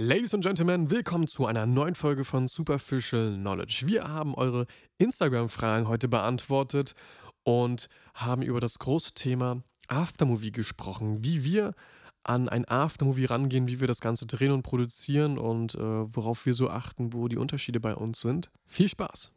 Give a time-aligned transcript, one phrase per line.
[0.00, 3.82] Ladies and Gentlemen, willkommen zu einer neuen Folge von Superficial Knowledge.
[3.86, 6.94] Wir haben eure Instagram-Fragen heute beantwortet
[7.42, 11.74] und haben über das große Thema Aftermovie gesprochen, wie wir
[12.22, 16.54] an ein Aftermovie rangehen, wie wir das Ganze drehen und produzieren und äh, worauf wir
[16.54, 18.52] so achten, wo die Unterschiede bei uns sind.
[18.66, 19.32] Viel Spaß!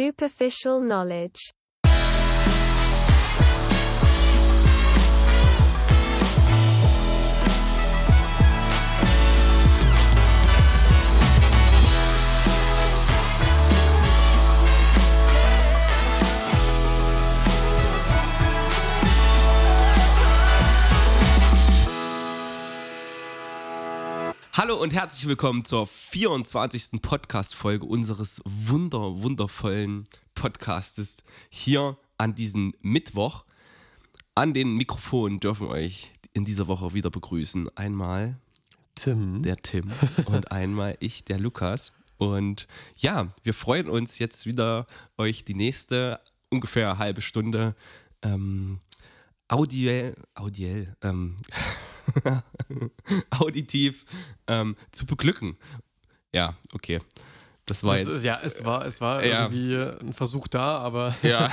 [0.00, 1.52] Superficial knowledge.
[24.52, 27.00] Hallo und herzlich willkommen zur 24.
[27.00, 31.18] Podcast-Folge unseres wunder, wundervollen Podcastes
[31.50, 33.44] hier an diesem Mittwoch.
[34.34, 37.68] An den Mikrofonen dürfen euch in dieser Woche wieder begrüßen.
[37.76, 38.40] Einmal
[38.96, 39.42] Tim.
[39.44, 39.92] der Tim
[40.24, 41.92] und einmal ich, der Lukas.
[42.18, 47.76] Und ja, wir freuen uns jetzt wieder, euch die nächste ungefähr halbe Stunde
[48.22, 48.80] ähm,
[49.46, 51.36] audiell, audiell, ähm,
[53.30, 54.04] auditiv
[54.46, 55.56] ähm, zu beglücken.
[56.32, 57.00] Ja, okay.
[57.66, 58.16] Das war Das jetzt.
[58.16, 59.42] ist, ja, es war, es war Ja.
[59.48, 61.50] irgendwie ein Versuch da, aber Ja,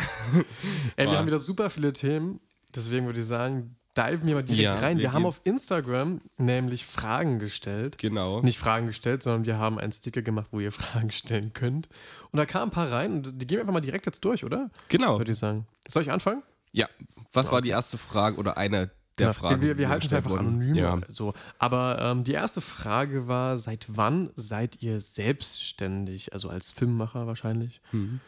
[0.95, 2.39] Ey, wir haben wieder super viele Themen,
[2.73, 4.97] deswegen würde ich sagen, diven wir mal direkt Ja, rein.
[4.97, 7.97] Wir, wir haben auf Instagram nämlich Fragen gestellt.
[7.97, 8.41] genau.
[8.41, 11.89] Nicht Fragen gestellt, sondern wir haben einen Sticker gemacht, wo ihr Fragen stellen könnt.
[12.31, 14.43] Und da kamen ein paar rein und die gehen wir einfach mal direkt jetzt durch,
[14.43, 14.69] oder?
[14.89, 15.17] Genau.
[15.19, 15.67] Würde ich sagen.
[15.87, 16.43] Soll ich anfangen?
[16.71, 16.87] Ja,
[17.33, 19.61] was war die erste Frage oder eine der Ja, Fragen?
[19.61, 20.47] Wir, wir halten es einfach wurden?
[20.47, 20.75] anonym.
[20.75, 20.99] Ja.
[21.09, 21.33] So.
[21.59, 26.33] Aber ähm, die erste Frage war: Seit wann seid ihr selbstständig?
[26.33, 27.81] Also als Filmemacher wahrscheinlich.
[27.91, 28.19] Mhm.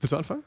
[0.00, 0.42] Willst du anfangen?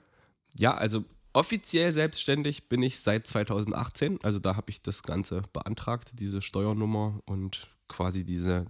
[0.55, 4.19] ja, also offiziell selbstständig bin ich seit 2018.
[4.23, 8.67] Also da habe ich das Ganze beantragt, diese Steuernummer und quasi diese,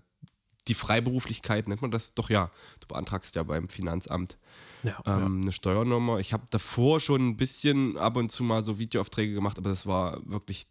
[0.69, 2.13] die Freiberuflichkeit nennt man das?
[2.13, 4.37] Doch ja, du beantragst ja beim Finanzamt
[4.83, 5.01] Ja.
[5.05, 6.19] ähm, eine Steuernummer.
[6.19, 9.85] Ich habe davor schon ein bisschen ab und zu mal so Videoaufträge gemacht, aber das
[9.85, 10.67] war wirklich,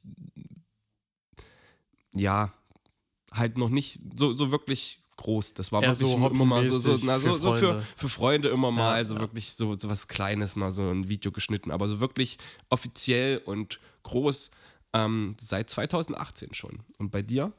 [2.14, 2.52] ja,
[3.32, 5.54] halt noch nicht so, so wirklich groß.
[5.54, 7.86] Das war Eher wirklich so immer mal so, so, na, so, für so für, Freunde.
[7.96, 9.20] für Freunde immer mal, Ja, so ja.
[9.20, 13.78] wirklich so, so was Kleines, mal so ein Video geschnitten, aber so wirklich offiziell und
[14.02, 14.50] groß
[14.92, 16.80] ähm, seit 2018 schon.
[16.98, 17.52] Und bei dir?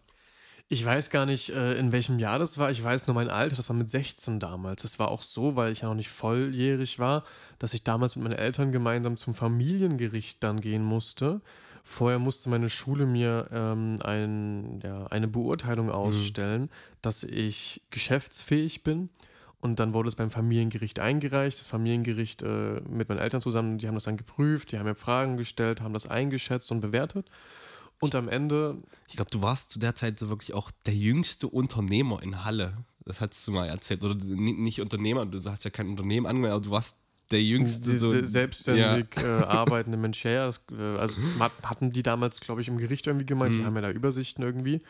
[0.69, 2.71] Ich weiß gar nicht, äh, in welchem Jahr das war.
[2.71, 4.81] Ich weiß nur mein Alter, das war mit 16 damals.
[4.81, 7.23] Das war auch so, weil ich ja noch nicht volljährig war,
[7.59, 11.41] dass ich damals mit meinen Eltern gemeinsam zum Familiengericht dann gehen musste.
[11.83, 16.69] Vorher musste meine Schule mir ähm, ein, ja, eine Beurteilung ausstellen,
[17.01, 19.09] dass ich geschäftsfähig bin.
[19.59, 21.59] Und dann wurde es beim Familiengericht eingereicht.
[21.59, 24.95] Das Familiengericht äh, mit meinen Eltern zusammen, die haben das dann geprüft, die haben mir
[24.95, 27.27] Fragen gestellt, haben das eingeschätzt und bewertet.
[28.03, 28.77] Und am Ende
[29.07, 32.77] Ich glaube, du warst zu der Zeit so wirklich auch der jüngste Unternehmer in Halle.
[33.05, 34.03] Das hattest du mal erzählt.
[34.03, 36.97] Oder ni- nicht Unternehmer, du hast ja kein Unternehmen angemeldet, aber du warst
[37.31, 37.89] der jüngste.
[37.91, 41.15] Die So, se- selbstständig äh, arbeitende Mensch, ja, das, äh, also
[41.63, 43.65] hatten die damals, glaube ich, im Gericht irgendwie gemeint, die Mhm.
[43.65, 44.81] haben ja da Übersichten irgendwie.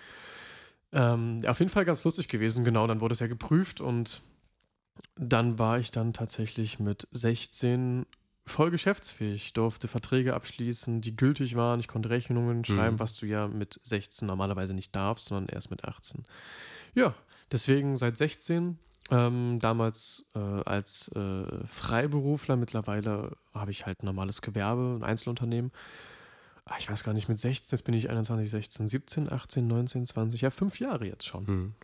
[0.91, 4.21] Ähm, ja, auf jeden Fall ganz lustig gewesen, genau, dann wurde es ja geprüft und
[5.15, 8.05] dann war ich dann tatsächlich mit 16
[8.45, 12.99] voll geschäftsfähig, durfte Verträge abschließen, die gültig waren, ich konnte Rechnungen schreiben, Mhm.
[12.99, 16.25] was du ja mit 16 normalerweise nicht darfst, sondern erst mit 18.
[16.93, 17.13] Ja,
[17.51, 18.77] deswegen seit 16
[19.11, 25.71] ähm, damals äh, als äh, Freiberufler, mittlerweile habe ich halt ein normales Gewerbe, ein Einzelunternehmen.
[26.65, 30.05] Ah, ich weiß gar nicht, mit 16, jetzt bin ich 21, 16, 17, 18, 19,
[30.05, 31.47] 20, ja, fünf Jahre jetzt schon.
[31.47, 31.75] Hm.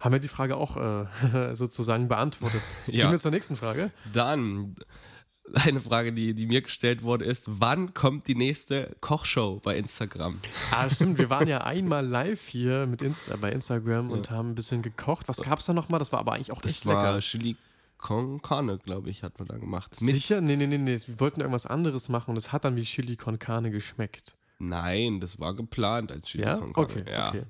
[0.00, 2.62] Haben wir die Frage auch äh, sozusagen beantwortet.
[2.86, 3.04] Ja.
[3.04, 3.90] Gehen wir zur nächsten Frage.
[4.12, 4.74] Dann
[5.54, 10.40] eine Frage, die, die mir gestellt wurde, ist: Wann kommt die nächste Kochshow bei Instagram?
[10.72, 14.54] Ah, stimmt, wir waren ja einmal live hier mit Insta, bei Instagram und haben ein
[14.54, 15.28] bisschen gekocht.
[15.28, 15.98] Was gab es da nochmal?
[15.98, 17.20] Das war aber eigentlich auch Das echt war lecker.
[17.20, 17.56] Chili
[17.98, 19.94] con Carne, glaube ich, hat man da gemacht.
[19.94, 20.40] Sicher?
[20.40, 20.98] Nee, nee, nee, nee.
[21.06, 24.36] Wir wollten irgendwas anderes machen und es hat dann wie Chili con Carne geschmeckt.
[24.58, 26.56] Nein, das war geplant als Chili Ja?
[26.56, 26.88] con Carne.
[26.88, 27.28] Okay, ja.
[27.28, 27.42] okay.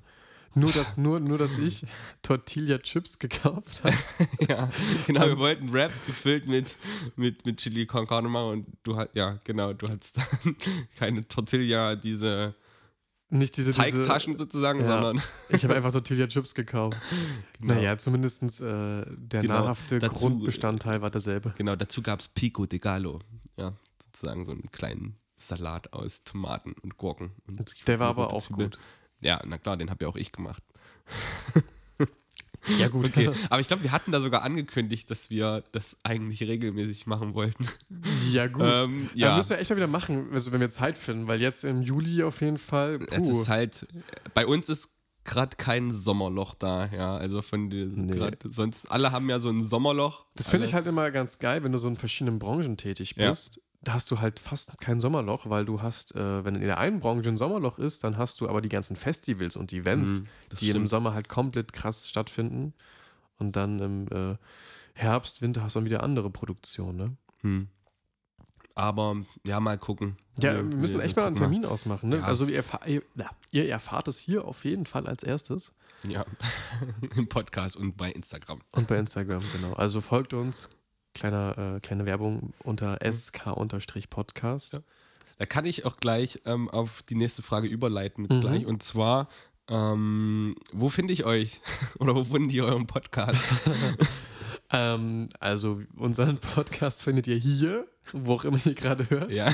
[0.53, 1.85] Nur dass, nur, nur, dass ich
[2.23, 3.95] Tortilla-Chips gekauft habe.
[4.49, 4.69] ja,
[5.07, 6.75] genau, wir wollten Wraps gefüllt mit,
[7.15, 10.55] mit, mit Chili con Carne und du hast, ja, genau, du hattest dann
[10.97, 12.53] keine Tortilla, diese
[13.29, 14.87] Nicht diese, diese Teigtaschen sozusagen, Ja.
[14.87, 16.97] sondern Ich habe einfach Tortilla-Chips gekauft.
[17.61, 17.73] Genau.
[17.75, 21.53] Naja, zumindest äh, der Genau, nahrhafte dazu- Grundbestandteil war derselbe.
[21.57, 23.19] genau, dazu gab es Pico de Gallo.
[23.57, 27.31] Ja, sozusagen so einen kleinen Salat aus Tomaten und Gurken.
[27.47, 28.77] Und Der war aber auch gut.
[29.21, 30.63] Ja, na klar, den habe ja auch ich gemacht.
[32.79, 33.07] Ja, gut.
[33.07, 37.33] Okay, aber ich glaube, wir hatten da sogar angekündigt, dass wir das eigentlich regelmäßig machen
[37.33, 37.65] wollten.
[38.31, 38.61] Ja, gut.
[38.63, 39.29] Ähm, Ja.
[39.29, 41.81] ja, müssen wir echt mal wieder machen, also wenn wir Zeit finden, weil jetzt im
[41.81, 42.99] Juli auf jeden Fall.
[43.09, 43.87] es ist halt,
[44.35, 44.89] bei uns ist
[45.23, 48.11] gerade kein Sommerloch da, ja, also von Nee.
[48.15, 50.25] grad, sonst alle haben ja so ein Sommerloch.
[50.35, 53.33] Das finde ich halt immer ganz geil, wenn du so in verschiedenen Branchen tätig Ja.
[53.83, 56.99] Da hast du halt fast kein Sommerloch, weil du hast, äh, wenn in der einen
[56.99, 60.27] Branche ein Sommerloch ist, dann hast du aber die ganzen Festivals und Events, Mhm,
[60.59, 60.89] die im stimmt.
[60.89, 62.73] Sommer halt komplett krass stattfinden.
[63.39, 64.37] Und dann im äh,
[64.93, 66.97] Herbst, Winter hast du dann wieder andere Produktionen.
[66.97, 67.17] Ne?
[67.41, 67.67] Hm.
[68.75, 70.15] Aber ja, mal gucken.
[70.39, 72.09] Ja, wir müssen echt mal einen Termin ausmachen.
[72.09, 72.17] Ne?
[72.17, 72.23] Ja.
[72.23, 73.01] Also wir ihr,
[73.51, 75.75] ihr erfahrt es hier auf jeden Fall als erstes.
[76.07, 76.25] Ja,
[77.15, 78.61] im Podcast und bei Instagram.
[78.71, 79.73] Und bei Instagram, genau.
[79.73, 80.69] Also folgt uns.
[81.13, 84.73] Kleiner, äh, kleine Werbung unter sk-podcast.
[84.73, 84.79] Ja.
[85.37, 88.41] Da kann ich auch gleich ähm, auf die nächste Frage überleiten jetzt Mhm.
[88.41, 88.65] gleich.
[88.65, 89.27] Und zwar,
[89.69, 91.59] ähm, wo finde ich euch?
[91.99, 93.41] Oder wo finden die euren Podcast?
[94.73, 99.29] Ähm, also unseren Podcast findet ihr hier, wo auch immer ihr gerade hört.
[99.29, 99.51] ja,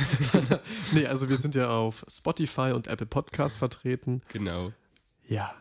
[0.92, 4.22] Nee, also wir sind ja auf Spotify und Apple Podcast vertreten.
[4.28, 4.74] genau.
[5.28, 5.56] Ja.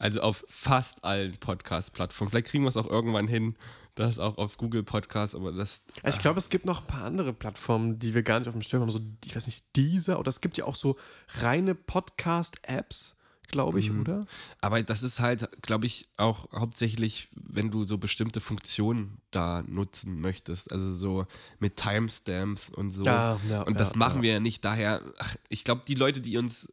[0.00, 2.30] Also auf fast allen Podcast-Plattformen.
[2.30, 3.54] Vielleicht kriegen wir es auch irgendwann hin,
[3.94, 5.84] das auch auf Google Podcasts, aber das.
[6.06, 8.62] Ich glaube, es gibt noch ein paar andere Plattformen, die wir gar nicht auf dem
[8.62, 8.90] Schirm haben.
[8.90, 10.96] So, ich weiß nicht, dieser oder es gibt ja auch so
[11.40, 13.16] reine Podcast-Apps,
[13.48, 14.00] glaube ich, Mhm.
[14.00, 14.26] oder?
[14.62, 20.20] Aber das ist halt, glaube ich, auch hauptsächlich, wenn du so bestimmte Funktionen da nutzen
[20.20, 20.72] möchtest.
[20.72, 21.26] Also so
[21.58, 23.02] mit Timestamps und so.
[23.04, 24.64] Ja, ja, und das ja, machen wir ja nicht.
[24.64, 26.72] Daher, ach, ich glaube, die Leute, die uns.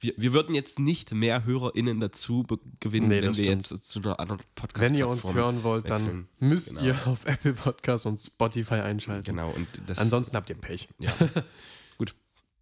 [0.00, 2.44] Wir, wir würden jetzt nicht mehr HörerInnen dazu
[2.80, 3.70] gewinnen, Nee, wenn wir stimmt.
[3.70, 6.28] jetzt zu einer anderen podcast Wenn ihr uns hören wollt, dann wechseln.
[6.40, 6.82] müsst Genau.
[6.82, 9.24] ihr auf Apple Podcast und Spotify einschalten.
[9.24, 9.98] Genau, und das.
[9.98, 10.88] Ansonsten habt ihr Pech.
[10.98, 11.12] Ja.
[11.98, 12.14] Gut.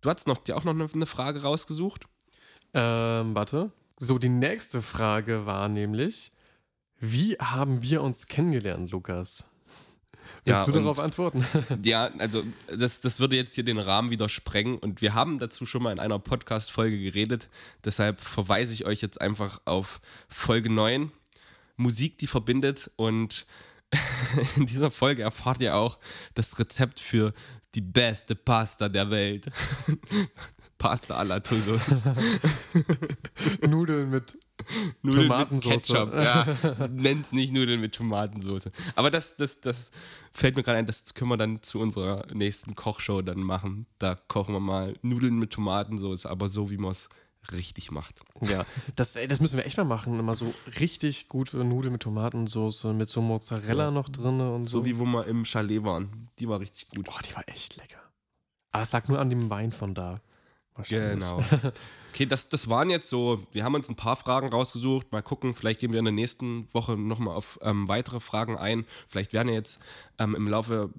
[0.02, 2.06] Du hast noch, dir auch noch eine, eine Frage rausgesucht?
[2.74, 3.72] Ähm, warte.
[3.98, 6.30] So, die nächste Frage war nämlich,
[7.00, 9.44] wie haben wir uns kennengelernt, Lukas?
[10.44, 11.44] Ja, Willst du und- darauf antworten?
[11.84, 12.42] Ja, also
[12.74, 15.92] das, das würde jetzt hier den Rahmen wieder sprengen und wir haben dazu schon mal
[15.92, 17.48] in einer Podcast-Folge geredet.
[17.84, 21.10] Deshalb verweise ich euch jetzt einfach auf Folge 9,
[21.76, 22.90] Musik, die verbindet.
[22.96, 23.46] Und
[24.56, 25.98] in dieser Folge erfahrt ihr auch
[26.34, 27.32] das Rezept für
[27.74, 29.50] die beste Pasta der Welt.
[30.78, 31.82] Pasta alla Tusos.
[33.66, 34.38] Nudeln mit
[35.02, 36.12] Nudeln mit Ketchup.
[36.14, 36.46] Ja,
[36.92, 38.70] nennt's nicht Nudeln mit Tomatensauce.
[38.94, 39.90] Aber das, das, das
[40.32, 43.86] fällt mir gerade ein, das können wir dann zu unserer nächsten Kochshow dann machen.
[43.98, 47.08] Da kochen wir mal Nudeln mit Tomatensauce, aber so, wie man es
[47.52, 48.20] richtig macht.
[48.42, 48.66] Ja,
[48.96, 50.18] das, ey, das müssen wir echt mal machen.
[50.18, 53.90] Immer so richtig gute Nudeln mit Tomatensauce, mit so Mozzarella Ja.
[53.90, 54.78] noch drin und so.
[54.80, 56.28] So wie wo wir im Chalet waren.
[56.38, 57.06] Die war richtig gut.
[57.06, 58.00] Boah, die war echt lecker.
[58.70, 60.20] Aber es lag nur an dem Wein von da.
[60.78, 61.28] Wahrscheinlich.
[61.28, 61.44] Genau.
[62.14, 65.12] Okay, das, das waren jetzt so, wir haben uns ein paar Fragen rausgesucht.
[65.12, 68.86] Mal gucken, vielleicht gehen wir in der nächsten Woche nochmal auf ähm, weitere Fragen ein.
[69.08, 69.78] Vielleicht werden jetzt
[70.18, 70.90] ähm, im Laufe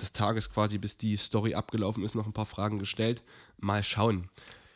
[0.00, 3.22] des Tages quasi, bis die Story abgelaufen ist, noch ein paar Fragen gestellt.
[3.58, 4.28] Mal schauen.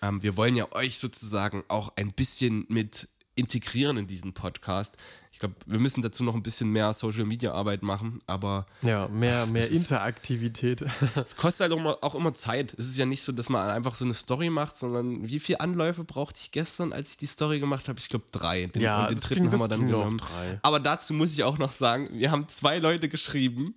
[0.03, 3.09] Ähm, wir wollen ja euch sozusagen auch ein bisschen mit
[3.41, 4.95] integrieren in diesen Podcast.
[5.33, 9.09] Ich glaube, wir müssen dazu noch ein bisschen mehr Social Media Arbeit machen, aber Ja,
[9.09, 10.85] mehr, mehr das ist- Interaktivität.
[11.25, 12.75] es kostet halt auch immer, auch immer Zeit.
[12.79, 15.61] Es ist ja nicht so, dass man einfach so eine Story macht, sondern wie viele
[15.61, 17.99] Anläufe brauchte ich gestern, als ich die Story gemacht habe?
[17.99, 18.67] Ich glaube drei.
[18.67, 20.19] Den, ja, und den dritten ging, haben wir dann genommen.
[20.19, 20.59] drei.
[20.63, 23.75] Aber dazu muss ich auch noch sagen, wir haben zwei Leute geschrieben,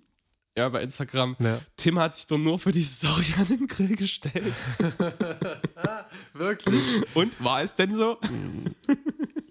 [0.56, 1.34] ja, bei Instagram.
[1.40, 1.60] Ja.
[1.76, 4.54] Tim hat sich doch nur für die Story an den Grill gestellt.
[6.32, 6.80] Wirklich?
[7.14, 8.18] Und war es denn so?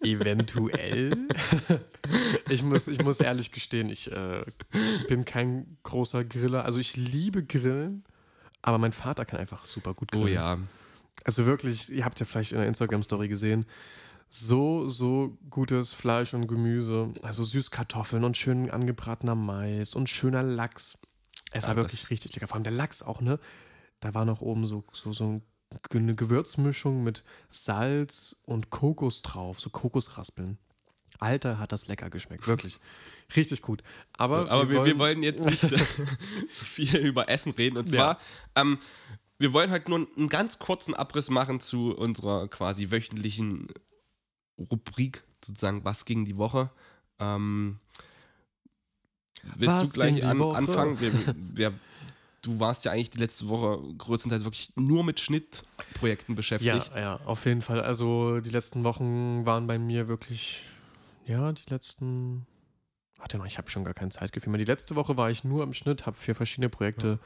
[0.03, 1.27] Eventuell.
[2.50, 4.43] ich, muss, ich muss ehrlich gestehen, ich äh,
[5.07, 6.65] bin kein großer Griller.
[6.65, 8.03] Also ich liebe Grillen,
[8.62, 10.25] aber mein Vater kann einfach super gut grillen.
[10.25, 10.57] Oh ja.
[11.25, 13.65] Also wirklich, ihr habt ja vielleicht in der Instagram-Story gesehen,
[14.29, 17.13] so, so gutes Fleisch und Gemüse.
[17.22, 20.98] Also Süßkartoffeln und schön angebratener Mais und schöner Lachs.
[21.51, 22.48] Es war Ja, wirklich das- richtig lecker.
[22.48, 23.39] Vor allem der Lachs auch, ne?
[24.00, 25.41] Da war noch oben so, so, so
[25.91, 30.57] eine Gewürzmischung mit Salz und Kokos drauf, so Kokosraspeln.
[31.19, 32.79] Alter, hat das lecker geschmeckt, wirklich.
[33.35, 33.81] Richtig gut.
[34.17, 35.61] Aber, Aber wir, wir wollen jetzt nicht
[36.49, 37.77] zu viel über Essen reden.
[37.77, 38.19] Und zwar,
[38.55, 38.77] ähm,
[39.37, 43.67] wir wollen halt nur einen ganz kurzen Abriss machen zu unserer quasi wöchentlichen
[44.57, 46.71] Rubrik, sozusagen, was ging die Woche.
[47.19, 47.79] Ähm,
[49.55, 50.99] willst Was du gleich an, anfangen?
[50.99, 51.73] Wir, wir,
[52.43, 56.91] du warst ja eigentlich die letzte Woche größtenteils wirklich nur mit Schnittprojekten Ja, beschäftigt.
[56.95, 57.81] ja, auf jeden Fall.
[57.81, 60.62] Also die letzten Wochen waren bei mir wirklich,
[61.25, 62.45] ja, die letzten.
[63.17, 64.59] Warte mal, ich habe schon gar kein Zeitgefühl mehr.
[64.59, 67.19] Die letzte Woche war ich nur im Schnitt, habe für verschiedene Projekte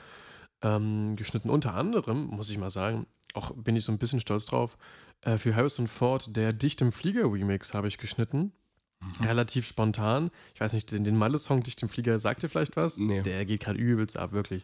[0.61, 1.49] ähm, geschnitten.
[1.49, 4.77] Unter anderem, muss ich mal sagen, auch bin ich so ein bisschen stolz drauf,
[5.21, 8.51] äh, für Harrison Ford, der Dicht im Flieger Remix habe ich geschnitten.
[9.21, 10.31] Relativ spontan.
[10.55, 12.97] Ich weiß nicht, den, den Malle-Song Dich dem Flieger sagt dir vielleicht was?
[12.97, 13.21] Nee.
[13.21, 14.63] Der geht gerade übelst ab, wirklich.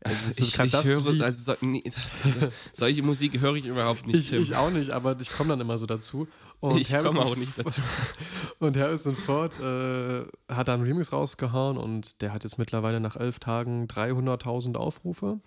[0.00, 1.82] Es ist so Ich, ich das höre, Lied- also, so, nee,
[2.72, 5.78] solche Musik höre ich überhaupt nicht, ich, ich auch nicht, aber ich komme dann immer
[5.78, 6.28] so dazu.
[6.60, 7.80] Und Ich komme auch nicht dazu.
[8.60, 13.16] Und Harrison Ford äh, hat da einen Remix rausgehauen und der hat jetzt mittlerweile nach
[13.16, 15.38] elf Tagen 300.000 Aufrufe.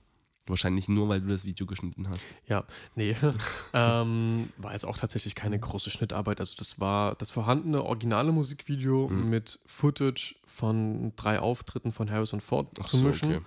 [0.46, 2.26] Wahrscheinlich nur, weil du das Video geschnitten hast.
[2.48, 2.64] Ja,
[2.96, 3.16] nee.
[3.74, 6.40] ähm, war jetzt auch tatsächlich keine große Schnittarbeit.
[6.40, 9.30] Also das war das vorhandene originale Musikvideo Mhm.
[9.30, 13.42] mit Footage von drei Auftritten von Harrison Ford zu mischen.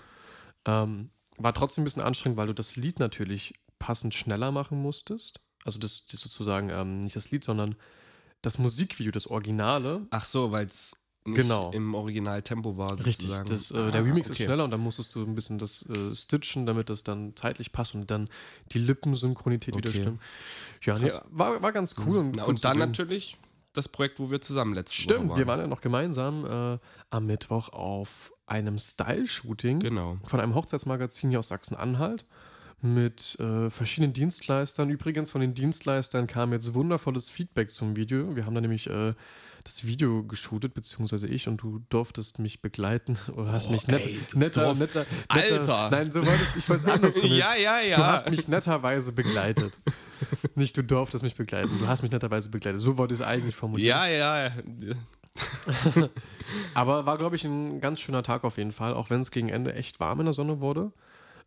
[0.67, 5.41] Ähm, war trotzdem ein bisschen anstrengend, weil du das Lied natürlich passend schneller machen musstest.
[5.65, 7.77] Also das, das sozusagen, ähm, nicht das Lied, sondern
[8.43, 10.07] das Musikvideo, das Originale.
[10.11, 11.71] Ach so, weil es Genau.
[11.71, 12.93] im Originaltempo war.
[13.07, 13.49] Richtig, sozusagen.
[13.49, 14.39] das, äh, Ah, der Remix okay.
[14.41, 17.71] ist schneller und dann musstest du ein bisschen das äh, stitchen, damit das dann zeitlich
[17.71, 18.29] passt und dann
[18.73, 20.01] die Lippensynchronität wieder Okay.
[20.01, 20.21] stimmt.
[20.83, 22.19] Ja, nee, war, war ganz cool.
[22.19, 23.39] Und, Na, und dann natürlich
[23.73, 26.79] das Projekt, wo wir zusammen letztes Stimmt, wir waren ja noch gemeinsam äh,
[27.11, 30.19] am Mittwoch auf einem Style-Shooting Genau.
[30.25, 32.25] von einem Hochzeitsmagazin hier aus Sachsen-Anhalt
[32.83, 34.91] mit äh, verschiedenen Dienstleistern.
[34.91, 38.35] Übrigens, von den Dienstleistern kam jetzt wundervolles Feedback zum Video.
[38.37, 39.15] Wir haben da nämlich äh,
[39.65, 44.05] das Video geshootet, beziehungsweise ich, und du durftest mich begleiten oder hast Oh, mich nett,
[44.05, 45.91] ey, netter, netter, netter, Alter!
[45.91, 47.39] Nein, so wolltest ich wollte es anders formulieren.
[47.55, 47.97] ja, ja, ja.
[47.97, 49.73] Du hast mich netterweise begleitet.
[50.57, 52.81] Nicht du durftest mich begleiten, du hast mich netterweise begleitet.
[52.81, 53.89] So wollte ich es eigentlich formulieren.
[53.89, 54.53] ja, ja.
[56.75, 59.49] Aber war, glaube ich, ein ganz schöner Tag auf jeden Fall, auch wenn es gegen
[59.49, 60.93] Ende echt warm in der Sonne wurde.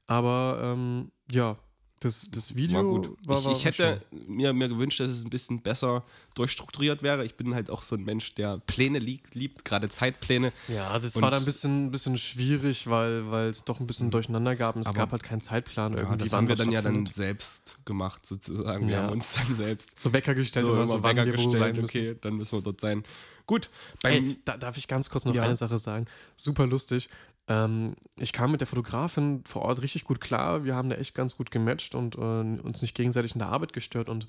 [0.08, 1.58] Aber ähm, ja,
[2.02, 3.18] das, das Video War gut.
[3.26, 6.04] war, ich, war, ich hätte mir, mir gewünscht, dass es ein bisschen besser
[6.36, 7.26] durchstrukturiert wäre.
[7.26, 10.52] Ich bin halt auch so ein Mensch, der Pläne liebt, liebt gerade Zeitpläne.
[10.68, 14.12] Ja, das Und- war dann ein bisschen, bisschen schwierig, weil weil es doch ein bisschen
[14.12, 15.94] durcheinander gab und es gab halt keinen Zeitplan.
[15.94, 18.88] Ja, irgendwie, das haben wir dann ja dann selbst gemacht, sozusagen.
[18.88, 19.04] Wir Ja.
[19.04, 21.80] haben uns dann selbst so Wecker gestellt so oder so, wann Wecker wir wo gestellt.
[21.82, 23.04] Okay, dann müssen wir dort sein.
[23.48, 23.70] Gut,
[24.02, 25.44] beim, Ey, da, darf ich ganz kurz noch Ja.
[25.44, 26.06] eine Sache sagen?
[26.36, 27.10] Super lustig.
[27.48, 30.64] Ähm, ich kam mit der Fotografin vor Ort richtig gut klar.
[30.64, 33.74] Wir haben da echt ganz gut gematcht und äh, uns nicht gegenseitig in der Arbeit
[33.74, 34.28] gestört und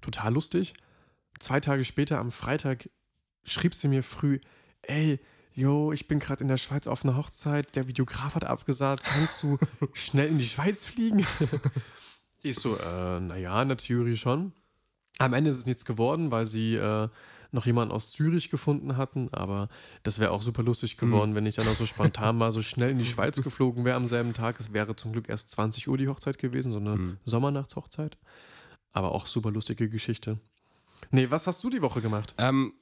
[0.00, 0.74] total lustig.
[1.38, 2.88] Zwei Tage später, am Freitag,
[3.44, 4.40] schrieb sie mir früh:
[4.82, 5.20] Ey,
[5.52, 7.76] yo, ich bin gerade in der Schweiz auf einer Hochzeit.
[7.76, 9.04] Der Videograf hat abgesagt.
[9.04, 9.58] Kannst du
[9.92, 11.26] schnell in die Schweiz fliegen?
[12.42, 14.52] ich so: äh, Naja, in der Theorie schon.
[15.18, 17.08] Am Ende ist es nichts geworden, weil sie äh,
[17.50, 19.68] noch jemanden aus Zürich gefunden hatten, aber
[20.02, 22.90] das wäre auch super lustig geworden, wenn ich dann auch so spontan mal so schnell
[22.90, 24.60] in die Schweiz geflogen wäre am selben Tag.
[24.60, 27.16] Es wäre zum Glück erst 20 Uhr die Hochzeit gewesen, so eine Mhm.
[27.24, 28.18] Sommernachtshochzeit.
[28.92, 30.38] Aber auch super lustige Geschichte.
[31.10, 32.34] Nee, was hast du die Woche gemacht?
[32.38, 32.72] Ähm,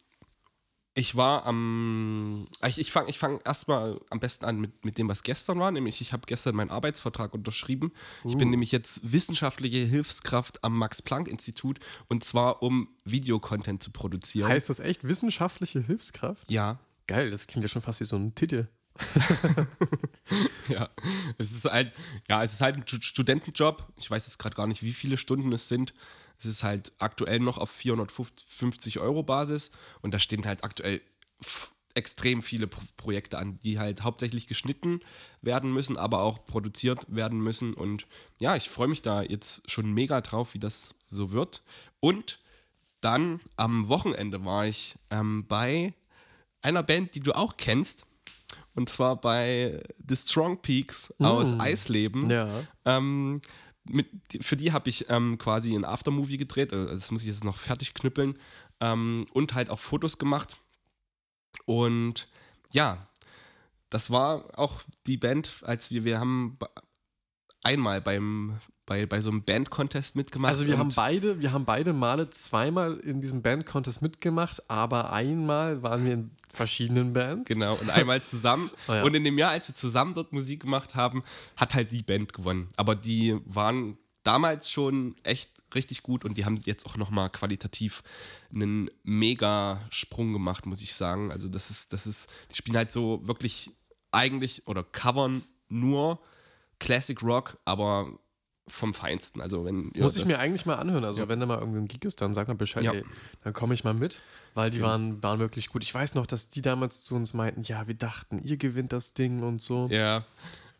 [0.97, 2.47] ich war am.
[2.67, 5.71] Ich, ich fange ich fang erstmal am besten an mit, mit dem, was gestern war.
[5.71, 7.93] Nämlich, ich habe gestern meinen Arbeitsvertrag unterschrieben.
[8.25, 8.50] Ich bin Uh.
[8.53, 14.49] nämlich jetzt wissenschaftliche Hilfskraft am Max-Planck-Institut und zwar, um Videocontent zu produzieren.
[14.49, 16.50] Heißt das echt wissenschaftliche Hilfskraft?
[16.50, 16.81] ja.
[17.09, 18.67] Geil, das klingt ja schon fast wie so ein Titel.
[20.69, 20.91] Ja,
[21.38, 21.93] es ist halt,
[22.29, 23.87] ja, es ist halt ein Stu- Studentenjob.
[23.97, 25.95] Ich weiß jetzt gerade gar nicht, wie viele Stunden es sind.
[26.38, 29.71] Es ist halt aktuell noch auf 450 Euro Basis
[30.03, 31.00] und da stehen halt aktuell
[31.95, 35.00] extrem viele Pro Projekte an, die halt hauptsächlich geschnitten
[35.41, 37.73] werden müssen, aber auch produziert werden müssen.
[37.73, 38.07] Und
[38.41, 41.62] ja, ich freue mich da jetzt schon mega drauf, wie das so wird.
[42.00, 42.41] Und
[43.00, 45.95] dann am Wochenende war ich ähm, bei
[46.61, 48.05] einer Band, die du auch kennst.
[48.75, 51.61] Und zwar bei The Strong Peaks aus Mm.
[51.61, 52.31] Eisleben.
[52.31, 52.65] Ja.
[52.85, 53.41] Ähm,
[53.85, 54.09] mit,
[54.41, 56.73] für die habe ich ähm, quasi ein Aftermovie gedreht.
[56.73, 58.38] Also das muss ich jetzt noch fertig knüppeln.
[58.81, 60.57] Ähm, und halt auch Fotos gemacht.
[61.65, 62.29] Und
[62.73, 63.09] ja,
[63.91, 66.59] das war auch die Band, als wir, wir haben
[67.62, 70.50] einmal beim, bei, bei so einem Band-Contest mitgemacht.
[70.50, 75.83] Also wir haben beide, wir haben beide Male zweimal in diesem Band-Contest mitgemacht, aber einmal
[75.83, 77.49] waren wir in verschiedenen Bands.
[77.49, 78.71] Genau, und einmal zusammen.
[78.88, 79.02] Oh ja.
[79.02, 81.25] Und in dem Jahr, als wir zusammen dort Musik gemacht haben,
[81.57, 82.69] hat halt die Band gewonnen.
[82.76, 88.02] Aber die waren damals schon echt richtig gut und die haben jetzt auch nochmal qualitativ
[88.55, 91.33] einen mega Sprung gemacht, muss ich sagen.
[91.33, 93.71] Also das ist, das ist, die spielen halt so wirklich
[94.12, 96.21] eigentlich oder covern nur
[96.78, 98.19] Classic Rock, aber
[98.68, 99.40] vom Feinsten.
[99.40, 101.04] Also wenn ihr Muss ich mir eigentlich mal anhören.
[101.04, 101.28] Also Ja.
[101.28, 102.92] wenn da mal irgendein Gig ist, dann sag mal Bescheid, Ja.
[102.92, 103.04] ey,
[103.44, 104.20] dann komme ich mal mit,
[104.54, 104.85] weil die Ja.
[104.85, 105.82] waren, waren wirklich gut.
[105.85, 109.14] Ich weiß noch, dass die damals zu uns meinten, ja, wir dachten, ihr gewinnt das
[109.14, 109.87] Ding und so.
[109.90, 110.25] Ja.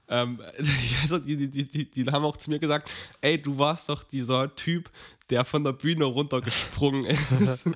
[0.09, 0.40] Ähm,
[1.02, 2.90] also die, die, die, die haben auch zu mir gesagt,
[3.21, 4.90] ey, du warst doch dieser Typ,
[5.30, 7.04] der von der Bühne runtergesprungen
[7.40, 7.68] ist.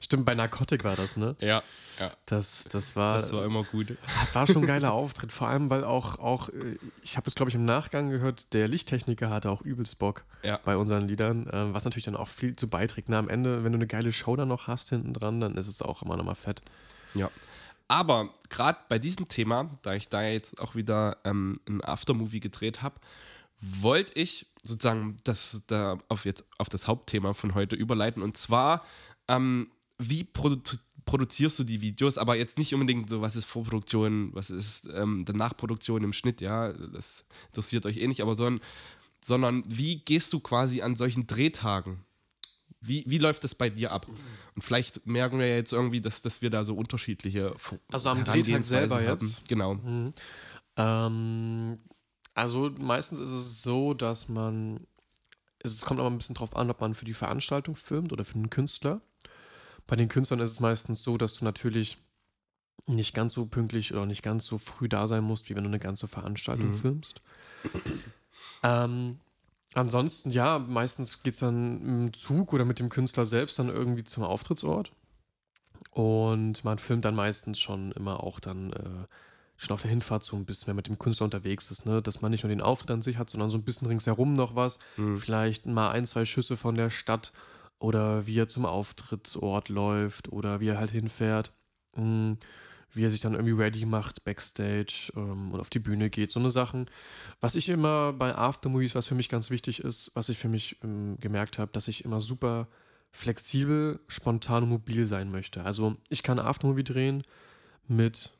[0.00, 1.36] Stimmt, bei Narcotic war das, ne?
[1.40, 1.62] ja,
[1.98, 2.12] ja.
[2.26, 3.14] Das, das war.
[3.14, 3.96] Das war immer gut.
[4.20, 7.34] Das war schon ein geiler Auftritt, vor allem, weil auch, auch äh, ich habe es,
[7.34, 10.58] glaube ich, im Nachgang gehört, der Lichttechniker hatte auch übelst Bock Ja.
[10.64, 13.08] bei unseren Liedern, ähm, was natürlich dann auch viel zu beiträgt.
[13.08, 15.68] Na, am Ende, wenn du eine geile Show dann noch hast hinten dran, dann ist
[15.68, 16.62] es auch immer nochmal fett.
[17.14, 17.30] Ja.
[17.88, 22.82] Aber gerade bei diesem Thema, da ich da jetzt auch wieder ähm, ein Aftermovie gedreht
[22.82, 22.94] habe,
[23.60, 28.22] wollte ich sozusagen das da auf jetzt auf das Hauptthema von heute überleiten.
[28.22, 28.84] Und zwar,
[29.28, 30.60] ähm, wie produ
[31.06, 35.24] produzierst du die Videos, aber jetzt nicht unbedingt so, was ist Vorproduktion, was ist ähm,
[35.32, 38.60] Nachproduktion im Schnitt, ja, das interessiert euch eh nicht, aber sondern,
[39.24, 42.04] sondern wie gehst du quasi an solchen Drehtagen?
[42.80, 44.06] Wie, wie läuft das bei dir ab?
[44.54, 47.54] Und vielleicht merken wir ja jetzt irgendwie, dass, dass wir da so unterschiedliche
[47.90, 49.04] Also am Drehtag selber haben.
[49.04, 49.48] jetzt?
[49.48, 49.74] Genau.
[49.74, 50.12] Mhm.
[50.76, 51.78] Ähm,
[52.34, 54.86] also meistens ist es so, dass man,
[55.58, 58.36] es kommt aber ein bisschen drauf an, ob man für die Veranstaltung filmt oder für
[58.36, 59.00] einen Künstler.
[59.86, 61.98] Bei den Künstlern ist es meistens so, dass du natürlich
[62.86, 65.68] nicht ganz so pünktlich oder nicht ganz so früh da sein musst, wie wenn du
[65.68, 66.74] eine ganze Veranstaltung Mhm.
[66.74, 67.20] filmst.
[68.62, 69.20] Ähm,
[69.74, 74.04] ansonsten, ja, meistens geht es dann im Zug oder mit dem Künstler selbst dann irgendwie
[74.04, 74.92] zum Auftrittsort.
[75.92, 79.06] Und man filmt dann meistens schon immer auch dann äh,
[79.60, 82.00] schon auf der Hinfahrt so ein bisschen, wenn man mit dem Künstler unterwegs ist, ne?
[82.00, 84.54] dass man nicht nur den Auftritt an sich hat, sondern so ein bisschen ringsherum noch
[84.54, 84.78] was.
[84.96, 85.18] Mhm.
[85.18, 87.32] Vielleicht mal ein, zwei Schüsse von der Stadt
[87.78, 91.52] oder wie er zum Auftrittsort läuft oder wie er halt hinfährt.
[91.94, 92.34] Mm,
[92.92, 96.40] Wie er sich dann irgendwie ready macht, Backstage ähm, und auf die Bühne geht, so
[96.40, 96.86] eine Sachen.
[97.40, 100.78] Was ich immer bei Aftermovies, was für mich ganz wichtig ist, was ich für mich
[100.82, 102.66] ähm, gemerkt habe, dass ich immer super
[103.12, 105.62] flexibel, spontan und mobil sein möchte.
[105.64, 107.22] Also ich kann Aftermovie drehen
[107.86, 108.32] mit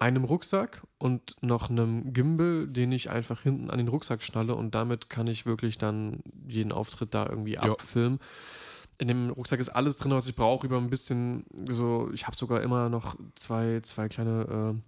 [0.00, 4.74] einem Rucksack und noch einem Gimbal, den ich einfach hinten an den Rucksack schnalle und
[4.74, 7.62] damit kann ich wirklich dann jeden Auftritt da irgendwie Ja.
[7.62, 8.18] abfilmen.
[8.98, 12.36] In dem Rucksack ist alles drin, was ich brauche, über ein bisschen so, ich habe
[12.36, 14.80] sogar immer noch zwei, zwei kleine äh,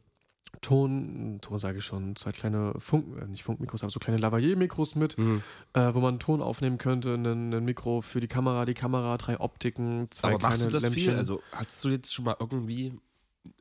[0.60, 4.96] Ton, Ton sage ich schon, zwei kleine Funk, äh, nicht Funkmikros, aber so kleine Lavalier-Mikros
[4.96, 5.42] mit, Mhm.
[5.72, 9.40] äh, wo man Ton aufnehmen könnte, ein, ein Mikro für die Kamera, die Kamera, drei
[9.40, 11.02] Optiken, zwei Aber kleine machst du das Lämpchen.
[11.04, 11.16] viel?
[11.16, 12.98] Also hast du jetzt schon mal irgendwie,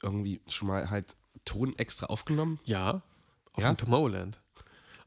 [0.03, 2.59] irgendwie schon mal halt Ton extra aufgenommen?
[2.65, 3.01] Ja,
[3.53, 3.71] auf Ja?
[3.73, 4.41] dem Tomorrowland.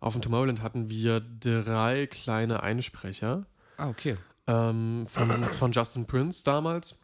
[0.01, 3.47] Auf dem Tomorrowland hatten wir drei kleine Einsprecher
[3.79, 4.17] Ah, okay.
[4.47, 7.01] ähm, von, von Justin Prince damals.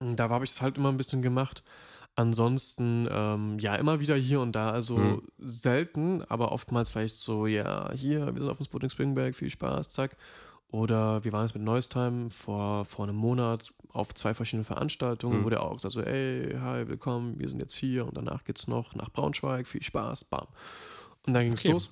[0.00, 1.62] Da habe ich es halt immer ein bisschen gemacht.
[2.16, 4.70] Ansonsten, ähm, ja, immer wieder hier und da.
[4.70, 5.22] Also Mhm.
[5.38, 9.90] selten, aber oftmals vielleicht so, ja, hier, wir sind auf dem Sputnik Springberg, viel Spaß,
[9.90, 10.16] zack.
[10.68, 15.44] Oder wir waren jetzt mit Neustime vor, vor einem Monat auf zwei verschiedenen Veranstaltungen, Mhm.
[15.44, 18.66] wo der auch gesagt so, ey, hi, willkommen, wir sind jetzt hier und danach geht's
[18.68, 20.48] noch nach Braunschweig, viel Spaß, bam.
[21.26, 21.72] Und dann ging's Okay.
[21.72, 21.90] los.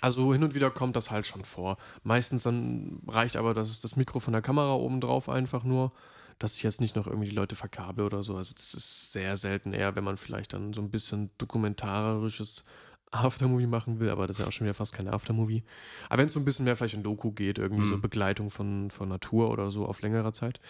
[0.00, 1.78] Also hin und wieder kommt das halt schon vor.
[2.02, 5.92] Meistens dann reicht aber das, das Mikro von der Kamera oben drauf einfach nur,
[6.38, 8.36] dass ich jetzt nicht noch irgendwie die Leute verkabel oder so.
[8.36, 12.66] Also das ist sehr selten eher, wenn man vielleicht dann so ein bisschen dokumentarisches
[13.12, 15.62] Aftermovie machen will, aber das ist ja auch schon wieder fast kein Aftermovie.
[16.08, 17.88] Aber wenn es so ein bisschen mehr vielleicht in Doku geht, irgendwie Mhm.
[17.88, 20.60] so Begleitung von, von Natur oder so auf längerer Zeit.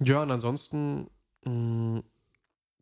[0.00, 1.08] Ja, und ansonsten
[1.44, 2.02] mh,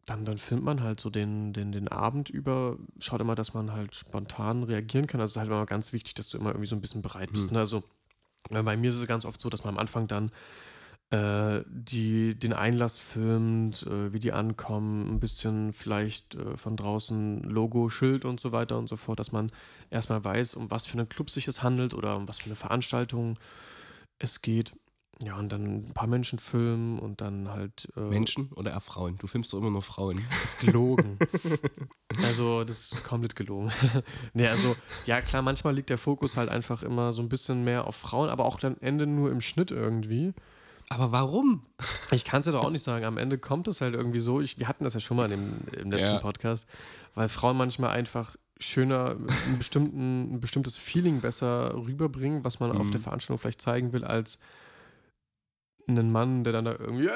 [0.07, 3.73] dann, dann filmt man halt so den, den, den Abend über, schaut immer, dass man
[3.73, 5.21] halt spontan reagieren kann.
[5.21, 7.33] Also es ist halt immer ganz wichtig, dass du immer irgendwie so ein bisschen bereit
[7.33, 7.51] bist.
[7.51, 7.57] Mhm.
[7.59, 7.83] Also
[8.49, 10.31] bei mir ist es ganz oft so, dass man am Anfang dann
[11.11, 17.43] äh, die, den Einlass filmt, äh, wie die ankommen, ein bisschen vielleicht äh, von draußen
[17.43, 19.51] Logo, Schild und so weiter und so fort, dass man
[19.91, 22.57] erstmal weiß, um was für einen Club sich es handelt oder um was für eine
[22.57, 23.39] Veranstaltung
[24.21, 24.73] es geht.
[25.23, 27.89] Ja, und dann ein paar Menschen filmen und dann halt.
[27.97, 29.17] Äh, Menschen oder eher Frauen?
[29.19, 30.21] Du filmst doch immer nur Frauen.
[30.31, 31.19] das ist gelogen.
[32.25, 33.71] also, das ist komplett gelogen.
[34.35, 34.77] nee, also,
[35.07, 38.29] ja, klar, manchmal liegt der Fokus halt einfach immer so ein bisschen mehr auf Frauen,
[38.29, 40.35] aber auch dann Ende nur im Schnitt irgendwie.
[40.91, 41.63] Aber warum?
[42.13, 43.05] Ich kann es ja doch auch nicht sagen.
[43.07, 44.41] Am Ende kommt es halt irgendwie so.
[44.41, 46.21] Ich, wir hatten das ja schon mal im, im letzten Ja.
[46.21, 46.69] Podcast,
[47.15, 49.17] weil Frauen manchmal einfach schöner
[49.59, 52.91] bestimmten, ein bestimmtes Feeling besser rüberbringen, was man auf Mhm.
[52.93, 54.39] der Veranstaltung vielleicht zeigen will, als
[55.89, 57.09] einen Mann, der dann da irgendwie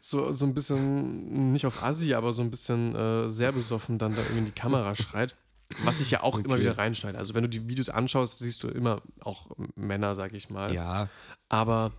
[0.00, 4.12] so, so ein bisschen, nicht auf Assi, aber so ein bisschen äh, sehr besoffen dann
[4.14, 5.36] da irgendwie in die Kamera schreit.
[5.84, 6.60] Was ich ja auch immer Okay.
[6.60, 7.18] wieder reinschneide.
[7.18, 10.72] Also wenn du die Videos anschaust, siehst du immer auch Männer, sag ich mal.
[10.72, 11.08] Ja,
[11.50, 11.92] Aber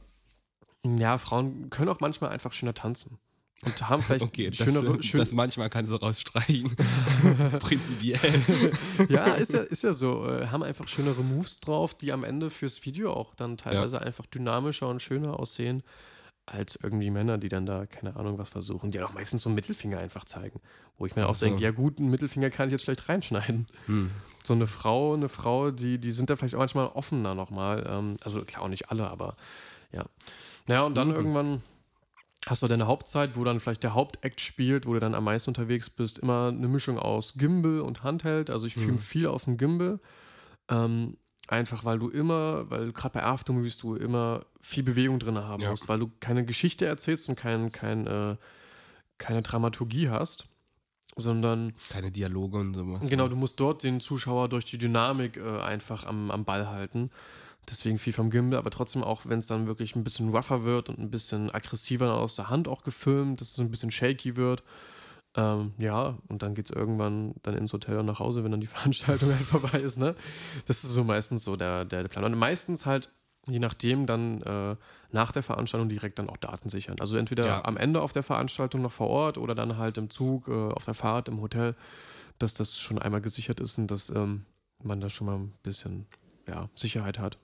[0.84, 3.20] ja, Frauen können auch manchmal einfach schöner tanzen.
[3.66, 4.50] Und haben vielleicht okay.
[4.50, 6.76] Das, schönere, äh, schön, das manchmal kannst du rausstreichen.
[7.60, 8.20] Prinzipiell.
[9.10, 10.28] ja, ist ja, ist ja so.
[10.28, 14.26] Äh, haben einfach schönere Moves drauf, die am Ende fürs Video auch dann teilweise einfach
[14.28, 15.84] dynamischer und schöner aussehen.
[16.46, 19.50] als irgendwie Männer, die dann da, keine Ahnung, was versuchen, die dann auch meistens so
[19.50, 20.60] einen Mittelfinger einfach zeigen.
[20.98, 21.46] Wo ich mir auch so.
[21.46, 23.68] denke, ja gut, einen Mittelfinger kann ich jetzt schlecht reinschneiden.
[23.86, 24.10] Hm.
[24.44, 27.86] So eine Frau, eine Frau, die, die sind da vielleicht auch manchmal offener nochmal.
[27.88, 29.36] Ähm, also klar, auch nicht alle, aber
[29.92, 30.06] ja.
[30.66, 31.16] Naja, und dann Mhm.
[31.16, 31.62] irgendwann
[32.48, 35.50] hast du deine Hauptzeit, wo dann vielleicht der Hauptakt spielt, wo du dann am meisten
[35.50, 38.50] unterwegs bist, immer eine Mischung aus Gimbal und Handheld.
[38.50, 38.98] Also ich filme Mhm.
[39.00, 40.00] viel auf dem Gimbal.
[40.70, 45.64] Ähm, einfach weil du immer, weil gerade bei Aftermovies du immer viel Bewegung drin haben
[45.64, 45.72] Ja.
[45.72, 48.36] musst, weil du keine Geschichte erzählst und kein, kein, äh,
[49.18, 50.48] keine Dramaturgie hast,
[51.16, 53.02] sondern Keine Dialoge und sowas.
[53.10, 57.10] Genau, du musst dort den Zuschauer durch die Dynamik äh, einfach am, am Ball halten.
[57.68, 60.90] Deswegen viel vom Gimbal, aber trotzdem auch, wenn es dann wirklich ein bisschen rougher wird
[60.90, 64.64] und ein bisschen aggressiver aus der Hand auch gefilmt, dass es ein bisschen shaky wird.
[65.36, 68.62] Ähm, ja, und dann geht es irgendwann dann ins Hotel und nach Hause, wenn dann
[68.62, 70.16] die Veranstaltung halt vorbei ist, ne?
[70.66, 72.26] Das ist so meistens so der, der, Plan.
[72.26, 73.10] Und meistens halt,
[73.48, 74.76] je nachdem, dann äh,
[75.12, 76.96] nach der Veranstaltung direkt dann auch Daten sichern.
[77.00, 77.66] Also entweder Ja.
[77.66, 80.86] am Ende auf der Veranstaltung noch vor Ort oder dann halt im Zug, äh, auf
[80.86, 81.76] der Fahrt, im Hotel,
[82.40, 84.46] dass das schon einmal gesichert ist und dass ähm,
[84.82, 86.08] man da schon mal ein bisschen
[86.48, 87.38] ja, Sicherheit hat.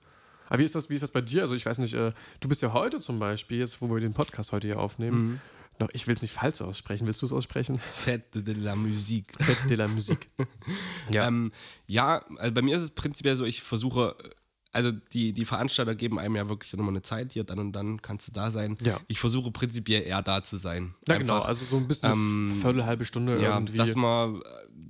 [0.48, 1.42] Aber wie ist das, wie ist das bei dir?
[1.42, 4.14] Also ich weiß nicht, äh, du bist ja heute zum Beispiel, jetzt wo wir den
[4.14, 5.40] Podcast heute hier aufnehmen, Mhm.
[5.78, 7.78] noch, ich will es nicht falsch aussprechen, willst du es aussprechen?
[7.78, 9.32] Fette de la Musik.
[9.38, 10.26] Fête de la Musique.
[11.10, 11.28] Ja.
[11.28, 11.52] Ähm,
[11.88, 14.16] ja, also bei mir ist es prinzipiell so, ich versuche,
[14.72, 18.02] also die, die Veranstalter geben einem ja wirklich nochmal eine Zeit, hier dann und dann
[18.02, 18.76] kannst du da sein.
[18.82, 18.98] Ja.
[19.06, 20.94] Ich versuche prinzipiell eher da zu sein.
[21.08, 23.78] Ja, genau, also so ein bisschen ähm, Viertel, halbe Stunde ja, irgendwie.
[23.78, 24.42] dass man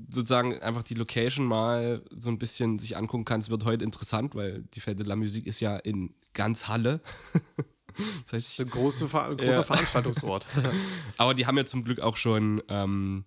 [0.08, 3.40] sozusagen einfach die Location mal so ein bisschen sich angucken kann.
[3.40, 7.00] Es wird heute interessant, weil die Fête de la Musique ist ja in ganz Halle.
[8.24, 9.62] das heißt, ein große, Ver großer Ja.
[9.62, 10.46] Veranstaltungsort.
[11.16, 13.24] Aber die haben ja zum Glück auch schon ähm,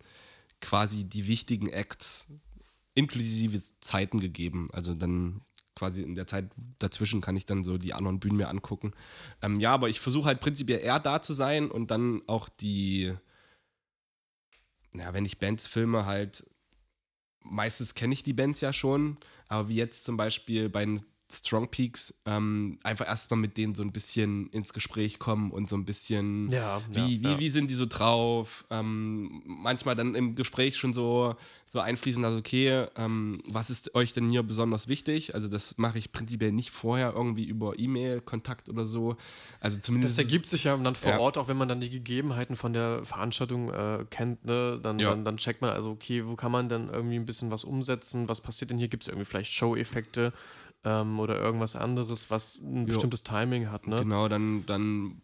[0.62, 2.28] quasi die wichtigen Acts
[2.94, 4.70] inklusive Zeiten gegeben.
[4.74, 5.42] Also dann
[5.76, 8.92] quasi in der Zeit dazwischen kann ich dann so die anderen Bühnen mir angucken.
[9.42, 13.14] Ähm, ja, aber ich versuche halt prinzipiell eher da zu sein und dann auch die,
[14.94, 16.46] ja, wenn ich Bands filme, halt
[17.50, 21.70] meistens kenne ich die Bands ja schon, aber wie jetzt zum Beispiel bei den Strong
[21.70, 25.86] Peaks, ähm, einfach erstmal mit denen so ein bisschen ins Gespräch kommen und so ein
[25.86, 27.40] bisschen ja, wie, ja, wie, ja.
[27.40, 28.66] wie sind die so drauf?
[28.72, 34.12] Ähm, manchmal dann im Gespräch schon so, so einfließen, also okay, ähm, was ist euch
[34.14, 35.36] denn hier besonders wichtig?
[35.36, 39.16] Also das mache ich prinzipiell nicht vorher irgendwie über E-Mail, Kontakt oder so.
[39.60, 40.18] Also zumindest.
[40.18, 41.20] Das ergibt sich ja dann vor.
[41.20, 44.80] Ort, auch wenn man dann die Gegebenheiten von der Veranstaltung äh, kennt, ne?
[44.82, 47.64] dann, dann, dann checkt man, also okay, wo kann man dann irgendwie ein bisschen was
[47.64, 48.28] umsetzen?
[48.28, 48.88] Was passiert denn hier?
[48.88, 50.34] Gibt es irgendwie vielleicht Show-Effekte
[50.84, 52.94] ähm, oder irgendwas anderes, was ein Ja.
[52.94, 53.88] bestimmtes Timing hat?
[53.88, 53.98] Ne?
[53.98, 55.22] Genau, dann, dann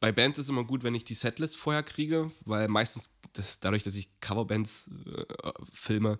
[0.00, 3.84] bei Bands ist immer gut, wenn ich die Setlist vorher kriege, weil meistens, das, dadurch,
[3.84, 5.24] dass ich Coverbands äh,
[5.72, 6.18] filme,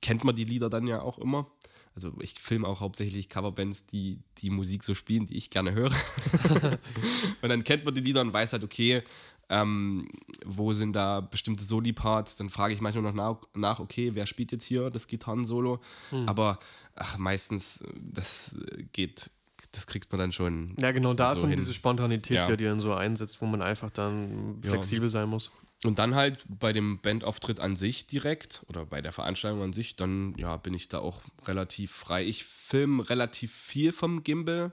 [0.00, 1.50] kennt man die Lieder dann ja auch immer.
[1.94, 5.90] Also ich filme auch hauptsächlich Coverbands, die die Musik so spielen, die ich gerne höre.
[7.42, 9.02] und dann kennt man die Lieder und weiß halt, okay,
[9.50, 10.08] ähm,
[10.44, 12.36] wo sind da bestimmte Soli-Parts?
[12.36, 15.80] Dann frage ich manchmal noch nach, nach, okay, wer spielt jetzt hier das Gitarrensolo?
[16.10, 16.28] Hm.
[16.28, 16.58] Aber
[16.94, 18.56] ach, meistens, das
[18.92, 19.30] geht,
[19.72, 21.58] das kriegt man dann schon Ja, genau, da so ist dann hin.
[21.58, 22.56] diese Spontanität, Ja.
[22.56, 24.70] die dann so einsetzt, wo man einfach dann Ja.
[24.70, 25.50] flexibel sein muss.
[25.84, 29.94] Und dann halt bei dem Bandauftritt an sich direkt oder bei der Veranstaltung an sich,
[29.94, 32.24] dann ja, bin ich da auch relativ frei.
[32.24, 34.72] Ich filme relativ viel vom Gimbal.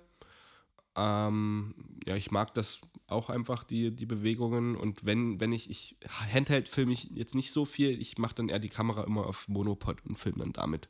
[0.95, 1.75] Ähm,
[2.07, 4.75] ja, ich mag das auch einfach, die, die Bewegungen.
[4.75, 5.95] Und wenn, wenn ich, ich
[6.33, 9.47] Handheld filme ich jetzt nicht so viel, ich mache dann eher die Kamera immer auf
[9.47, 10.89] Monopod und filme dann damit.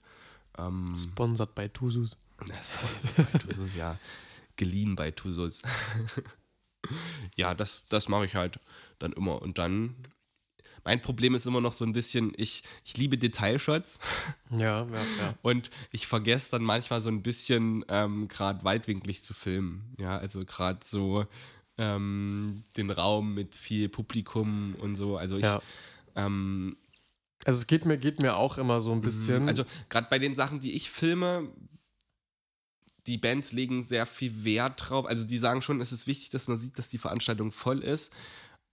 [0.58, 2.17] Ähm, Sponsored bei Tusus.
[2.38, 3.99] war bei Tusos, ja.
[4.56, 5.62] Geliehen bei Tusos.
[7.36, 8.60] ja, das, das mache ich halt
[8.99, 9.41] dann immer.
[9.41, 9.95] Und dann,
[10.86, 13.99] mein Problem ist immer noch so ein bisschen, ich, ich liebe Detailshots
[14.51, 15.34] Ja, ja, ja.
[15.41, 19.93] und ich vergesse dann manchmal so ein bisschen ähm, gerade weitwinklig zu filmen.
[19.99, 21.25] Ja, also gerade so
[21.78, 25.18] ähm, den Raum mit viel Publikum und so.
[25.18, 25.62] Also ich, ja.
[26.16, 26.78] ähm,
[27.46, 29.48] Also es geht mir, geht mir auch immer so ein bisschen.
[29.48, 31.50] Also gerade bei den Sachen, die ich filme,
[33.08, 35.06] die Bands legen sehr viel Wert drauf.
[35.06, 38.12] Also die sagen schon, es ist wichtig, dass man sieht, dass die Veranstaltung voll ist.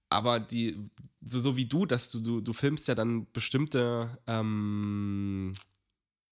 [0.08, 0.78] Aber die,
[1.22, 5.52] so, so wie du, dass du, du, du filmst ja dann bestimmte ähm,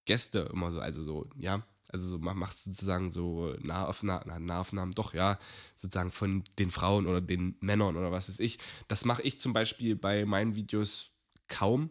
[0.05, 1.63] Gäste immer so, also so, ja.
[1.93, 5.37] Also so mach- machst sozusagen so Nahaufnahmen, na, Nahaufnahmen, doch, ja,
[5.75, 8.59] sozusagen von den Frauen oder den Männern oder was weiß ich.
[8.87, 11.11] Das mache ich zum Beispiel bei meinen Videos
[11.47, 11.89] kaum,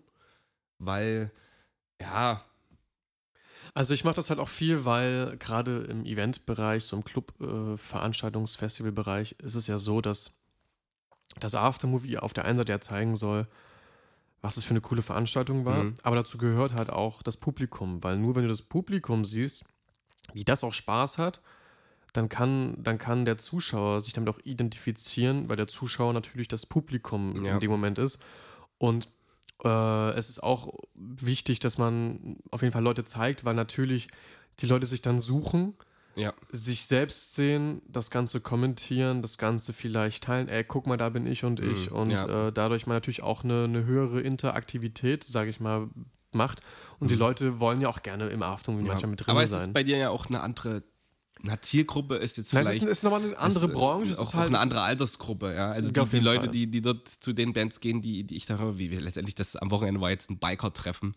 [0.78, 1.30] weil,
[2.00, 2.44] ja,
[3.74, 7.74] Also ich mache das halt auch viel, weil gerade im Eventbereich, so im Club, äh,
[7.74, 10.38] ist es ja so, dass
[11.38, 13.46] das Aftermovie auf der einen Seite ja zeigen soll,
[14.40, 15.94] was es für eine coole Veranstaltung war, Mhm.
[16.02, 19.64] aber dazu gehört halt auch das Publikum, weil nur wenn du das Publikum siehst,
[20.34, 21.40] wie das auch Spaß hat,
[22.12, 26.66] dann kann, dann kann der Zuschauer sich damit auch identifizieren, weil der Zuschauer natürlich das
[26.66, 27.52] Publikum Ja.
[27.52, 28.20] in dem Moment ist.
[28.78, 29.08] Und
[29.64, 34.08] äh, es ist auch wichtig, dass man auf jeden Fall Leute zeigt, weil natürlich
[34.60, 35.74] die Leute sich dann suchen,
[36.16, 36.32] Ja.
[36.50, 40.48] sich selbst sehen, das Ganze kommentieren, das Ganze vielleicht teilen.
[40.48, 41.90] Ey, guck mal, da bin ich und ich.
[41.90, 42.48] Mhm, Und ja.
[42.48, 45.88] äh, dadurch man natürlich auch eine, eine höhere Interaktivität, sage ich mal,
[46.34, 46.60] macht.
[46.98, 48.86] Und die Leute wollen ja auch gerne im Afternoon Mhm.
[48.86, 48.92] ja.
[48.92, 49.62] manchmal mit drin Aber es sein.
[49.68, 50.82] ist bei dir ja auch eine andere
[51.42, 54.12] eine Zielgruppe ist jetzt Nein, es vielleicht ist, ist nochmal eine andere ist, Branche.
[54.12, 55.70] Es auch, ist auch halt eine andere Altersgruppe, ja.
[55.70, 56.48] Also die, die Leute, Fall.
[56.50, 59.36] die, die dort zu den Bands gehen, die, die ich da höre, wie wir letztendlich
[59.36, 61.14] das am Wochenende war jetzt ein Biker-Treffen.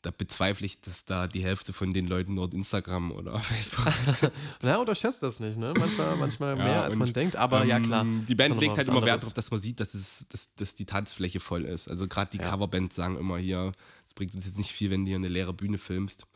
[0.00, 4.30] Da bezweifle ich, dass da die Hälfte von den Leuten dort Instagram oder Facebook ist.
[4.62, 5.74] Na, unterschätzt das nicht, ne?
[5.76, 7.36] Manchmal, manchmal Ja, mehr, als man denkt.
[7.36, 8.00] Aber ja, klar.
[8.02, 9.22] Ähm, Die Band legt halt immer Wert anderes.
[9.24, 11.88] darauf, dass man sieht, dass, es, dass, dass die Tanzfläche voll ist.
[11.88, 12.48] Also gerade die Ja.
[12.50, 15.52] Coverbands sagen immer hier, es bringt uns jetzt nicht viel, wenn du hier eine leere
[15.52, 16.26] Bühne filmst.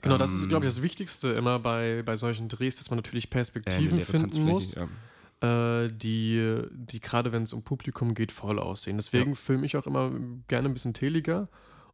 [0.00, 2.98] Genau, das ist, Ähm, glaube ich, das Wichtigste immer bei, bei solchen Drehs, dass man
[2.98, 5.84] natürlich Äh, Perspektiven leere finden muss, Ja.
[5.84, 8.96] äh, die, die gerade wenn es um Publikum geht, voll aussehen.
[8.96, 10.12] Deswegen filme ich auch immer
[10.48, 11.48] gerne ein bisschen teliger.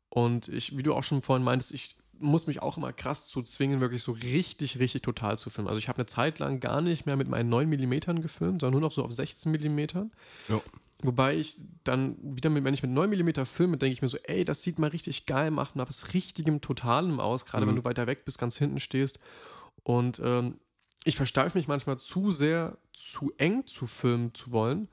[0.08, 3.42] Und ich, wie du auch schon vorhin meintest, ich muss mich auch immer krass zu
[3.42, 5.68] zwingen, wirklich so richtig, richtig total zu filmen.
[5.68, 8.72] Also ich habe eine Zeit lang gar nicht mehr mit meinen 9 mm gefilmt, sondern
[8.72, 9.78] nur noch so auf 16 mm.
[10.48, 10.60] Ja.
[11.02, 14.18] Wobei ich dann wieder, mit, wenn ich mit 9 mm filme, denke ich mir so,
[14.24, 17.78] ey, das sieht mal richtig geil, macht mal was richtigem Totalem aus, gerade wenn Mhm.
[17.78, 19.18] du weiter weg bist, ganz hinten stehst.
[19.82, 20.58] Und ähm,
[21.04, 24.88] ich versteife mich manchmal zu sehr, zu eng zu filmen zu wollen.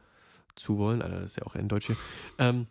[0.56, 1.98] Zu wollen, Alter, das ist ja auch ein Deutsch hier.
[2.38, 2.68] Ähm,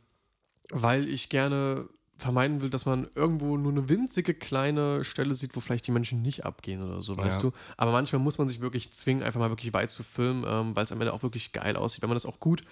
[0.70, 5.60] weil ich gerne vermeiden will, dass man irgendwo nur eine winzige kleine Stelle sieht, wo
[5.60, 7.50] vielleicht die Menschen nicht abgehen oder so, weißt Ja.
[7.50, 7.56] du.
[7.76, 10.84] Aber manchmal muss man sich wirklich zwingen, einfach mal wirklich weit zu filmen, ähm, weil
[10.84, 12.00] es am Ende auch wirklich geil aussieht.
[12.00, 12.62] Wenn man das auch gut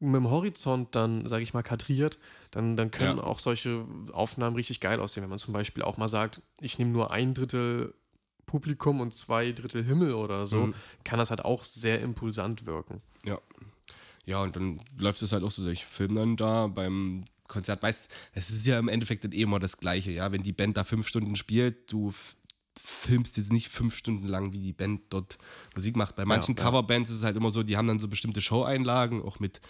[0.00, 2.18] mit dem Horizont dann, sage ich mal, kadriert,
[2.50, 3.24] dann, dann können Ja.
[3.24, 5.22] auch solche Aufnahmen richtig geil aussehen.
[5.24, 7.94] Wenn man zum Beispiel auch mal sagt, ich nehme nur ein Drittel
[8.46, 10.74] Publikum und zwei Drittel Himmel oder so, Mhm.
[11.04, 13.02] kann das halt auch sehr impulsant wirken.
[13.24, 13.38] Ja.
[14.24, 17.82] Ja, und dann läuft es halt auch so, ich filme dann da beim Konzert.
[17.82, 20.30] Meist, es ist ja im Endeffekt dann eh immer das Gleiche, ja.
[20.32, 22.12] Wenn die Band da fünf Stunden spielt, du
[22.78, 25.38] filmst jetzt nicht fünf Stunden lang, wie die Band dort
[25.74, 26.14] Musik macht.
[26.16, 26.62] Bei manchen ja.
[26.62, 29.60] Coverbands ist es halt immer so, die haben dann so bestimmte Show-Einlagen, auch mit,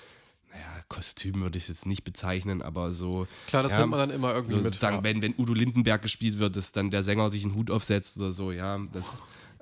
[0.50, 3.26] naja, Kostümen würde ich es jetzt nicht bezeichnen, aber so.
[3.46, 4.66] Klar, das ja, nimmt man dann immer irgendwie so mit.
[4.66, 5.04] sozusagen, ja.
[5.04, 8.32] wenn, wenn Udo Lindenberg gespielt wird, dass dann der Sänger sich einen Hut aufsetzt oder
[8.32, 9.04] so, ja, das,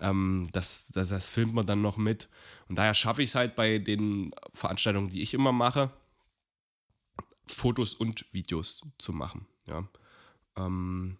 [0.01, 2.29] ähm, das, das, das filmt man dann noch mit.
[2.68, 5.90] Und daher schaffe ich es halt bei den Veranstaltungen, die ich immer mache,
[7.46, 9.85] Fotos und Videos zu machen, ja.
[10.57, 11.18] Ähm,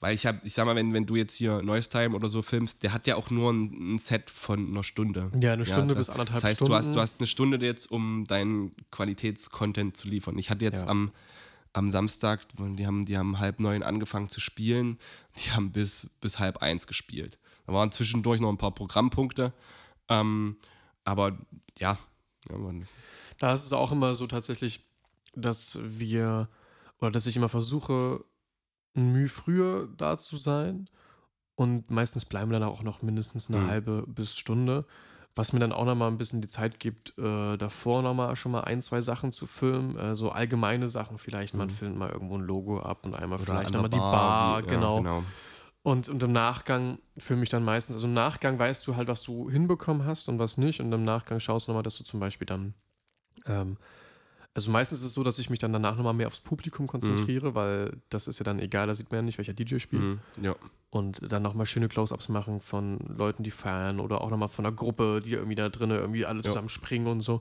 [0.00, 2.42] weil ich habe, ich sag mal, wenn, wenn du jetzt hier Noise Time oder so
[2.42, 5.30] filmst, der hat ja auch nur ein, ein Set von einer Stunde.
[5.40, 6.72] Ja, eine Stunde das, bis anderthalb Das heißt, Stunden.
[6.72, 10.38] du hast, du hast eine Stunde jetzt, um deinen Qualitätscontent zu liefern.
[10.38, 10.88] Ich hatte jetzt Ja.
[10.88, 11.10] am,
[11.72, 14.98] am Samstag, die haben, die haben halb neun angefangen zu spielen,
[15.38, 17.38] die haben bis, bis halb eins gespielt.
[17.66, 19.52] Da waren zwischendurch noch ein paar Programmpunkte,
[20.08, 20.56] ähm,
[21.04, 21.38] aber
[21.78, 21.98] ja,
[22.48, 22.56] ja
[23.38, 24.80] Da ist es auch immer so tatsächlich,
[25.34, 26.48] dass wir,
[27.00, 28.24] oder dass ich immer versuche,
[29.06, 30.88] Mühe früher da zu sein.
[31.54, 33.68] Und meistens bleiben wir dann auch noch mindestens eine Mhm.
[33.68, 34.84] halbe bis Stunde.
[35.34, 38.62] Was mir dann auch nochmal ein bisschen die Zeit gibt, äh, davor nochmal schon mal
[38.62, 39.96] ein, zwei Sachen zu filmen.
[39.96, 41.56] Äh, so allgemeine Sachen vielleicht.
[41.56, 41.72] Man Mhm.
[41.72, 44.60] filmt mal irgendwo ein Logo ab und einmal oder vielleicht nochmal die Bar.
[44.60, 44.98] ja, genau.
[44.98, 45.22] genau.
[45.82, 49.22] Und, und im Nachgang filme ich dann meistens, also im Nachgang weißt du halt, was
[49.22, 50.80] du hinbekommen hast und was nicht.
[50.80, 52.74] Und im Nachgang schaust du nochmal, dass du zum Beispiel dann,
[53.46, 53.76] ähm,
[54.58, 57.54] also meistens ist es so, dass ich mich dann danach nochmal mehr aufs Publikum konzentriere,
[57.54, 60.02] weil das ist ja dann egal, da sieht man ja nicht, welcher DJ spielt.
[60.02, 60.56] Mhm, ja.
[60.90, 64.74] Und dann nochmal schöne Close-Ups machen von Leuten, die feiern oder auch nochmal von einer
[64.74, 67.40] Gruppe, die irgendwie da drinnen irgendwie alle zusammen springen und so.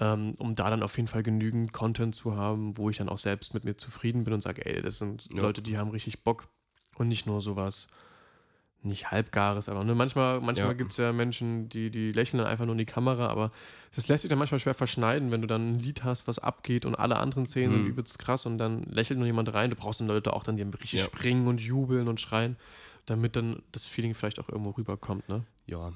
[0.00, 3.16] Ähm, um da dann auf jeden Fall genügend Content zu haben, wo ich dann auch
[3.16, 5.32] selbst mit mir zufrieden bin und sage, ey, das sind.
[5.32, 6.48] Leute, die haben richtig Bock
[6.96, 7.88] und nicht nur sowas,
[8.82, 10.72] nicht halbgares, aber ne, manchmal, manchmal Ja.
[10.74, 13.52] gibt es ja Menschen, die, die lächeln dann einfach nur in die Kamera, aber
[13.94, 16.84] das lässt sich dann manchmal schwer verschneiden, wenn du dann ein Lied hast, was abgeht
[16.86, 17.88] und alle anderen Szenen sind Mhm.
[17.88, 19.70] übelst krass und dann lächelt nur jemand rein.
[19.70, 21.04] Du brauchst dann Leute auch dann, die richtig Ja.
[21.04, 22.56] springen und jubeln und schreien,
[23.06, 25.44] damit dann das Feeling vielleicht auch irgendwo rüberkommt, ne?
[25.66, 25.92] Ja.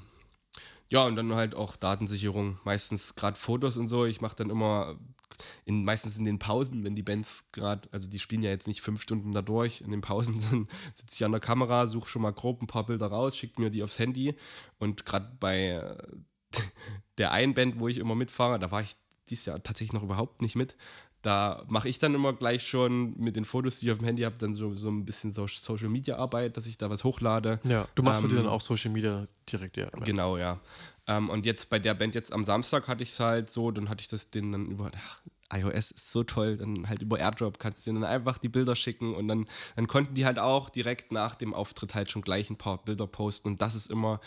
[0.89, 2.59] Ja, und dann halt auch Datensicherung.
[2.63, 4.05] Meistens gerade Fotos und so.
[4.05, 4.95] Ich mache dann immer
[5.65, 8.81] in, meistens in den Pausen, wenn die Bands gerade, also die spielen ja jetzt nicht
[8.81, 9.81] fünf Stunden da durch.
[9.81, 12.85] In den Pausen dann sitze ich an der Kamera, suche schon mal grob ein paar
[12.85, 14.35] Bilder raus, schicke mir die aufs Handy.
[14.79, 15.95] Und gerade bei
[17.17, 18.95] der einen Band, wo ich immer mitfahre, da war ich
[19.29, 20.75] dieses Jahr tatsächlich noch überhaupt nicht mit.
[21.25, 24.21] Da mache ich dann immer gleich schon mit den Fotos, die ich auf dem Handy
[24.21, 27.59] habe, dann so, so ein bisschen so Social Media Arbeit, dass ich da was hochlade.
[27.63, 27.87] Ja.
[27.95, 29.89] Du machst für die Ähm, dann auch Social Media direkt, ja.
[30.03, 30.61] Genau, ja.
[31.07, 33.89] Ähm, und jetzt bei der Band jetzt am Samstag hatte ich es halt so, dann
[33.89, 35.17] hatte ich das denen dann über, ach,
[35.53, 38.75] iOS ist so toll, dann halt über AirDrop kannst du denen dann einfach die Bilder
[38.75, 42.49] schicken und dann, dann konnten die halt auch direkt nach dem Auftritt halt schon gleich
[42.49, 44.19] ein paar Bilder posten und das ist immer,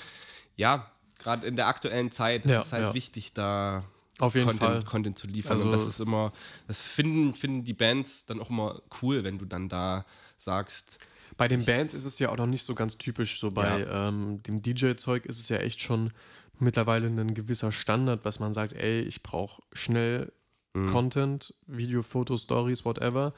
[0.57, 2.95] ja, Gerade in der aktuellen Zeit Ja, ist es halt ja.
[2.95, 3.83] wichtig, da
[4.21, 4.85] Auf jeden Content, Fall.
[4.85, 5.51] Content zu liefern.
[5.51, 6.33] Also- und das ist immer,
[6.69, 11.01] das finden, finden die Bands dann auch immer cool, wenn du dann da sagst,
[11.37, 13.41] Bei den Bands ist es ja auch noch nicht so ganz typisch.
[13.41, 16.13] So bei ähm, dem DJ-Zeug ist es ja echt schon
[16.61, 20.33] mittlerweile ein gewisser Standard, was man sagt, ey, ich brauche schnell
[20.75, 20.87] Mhm.
[20.87, 23.33] Content, Video, Fotos, Stories, whatever.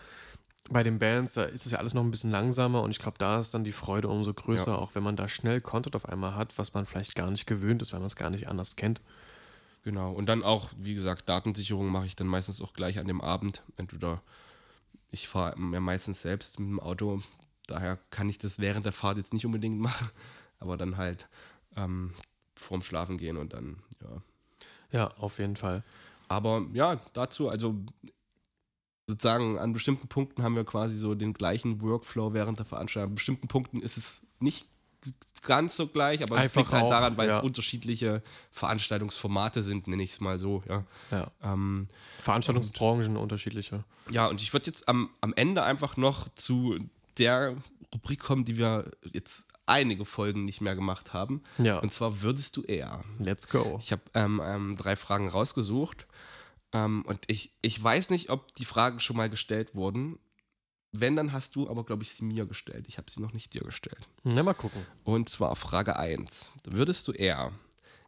[0.69, 3.19] Bei den Bands, da ist es ja alles noch ein bisschen langsamer und ich glaube,
[3.19, 4.79] da ist dann die Freude umso größer, Ja.
[4.79, 7.81] auch wenn man da schnell Content auf einmal hat, was man vielleicht gar nicht gewöhnt
[7.83, 9.01] ist, weil man es gar nicht anders kennt.
[9.85, 13.21] Genau, und dann auch, wie gesagt, Datensicherung mache ich dann meistens auch gleich an dem
[13.23, 13.63] Abend.
[13.77, 14.23] Entweder
[15.11, 17.23] ich fahre ja meistens selbst mit dem Auto,
[17.67, 20.11] daher kann ich das während der Fahrt jetzt nicht unbedingt machen,
[20.59, 21.29] aber dann halt
[21.77, 22.13] ähm,
[22.61, 24.23] vorm Schlafen gehen und dann, ja.
[24.93, 25.85] Ja, auf jeden Fall.
[26.29, 27.77] Aber ja, dazu, also
[29.09, 33.11] sozusagen an bestimmten Punkten haben wir quasi so den gleichen Workflow während der Veranstaltung.
[33.11, 34.67] An bestimmten Punkten ist es nicht
[35.43, 37.43] ganz so gleich, aber es liegt halt auch, daran, weil es ja.
[37.43, 40.85] unterschiedliche Veranstaltungsformate sind, nenne ich es mal so, ja.
[41.11, 41.31] Ja.
[41.43, 43.85] Ähm, Veranstaltungsbranchen unterschiedliche.
[44.11, 46.79] ja, und ich würde jetzt am, am Ende einfach noch zu
[47.19, 47.57] der
[47.93, 51.43] Rubrik kommen, die wir jetzt einige Folgen nicht mehr gemacht haben.
[51.59, 53.03] Ja, Und zwar würdest du eher.
[53.19, 53.79] let's go.
[53.81, 56.07] Ich habe ähm, ähm, drei Fragen rausgesucht.
[56.73, 60.19] Ähm, und ich, ich weiß nicht, ob die Fragen schon mal gestellt wurden.
[60.93, 62.87] Wenn, dann hast du aber, glaube ich, sie mir gestellt.
[62.89, 64.09] Ich habe sie noch nicht dir gestellt.
[64.25, 64.85] Na, mal gucken.
[65.05, 66.53] Und zwar Frage 1.
[66.65, 67.53] Würdest du eher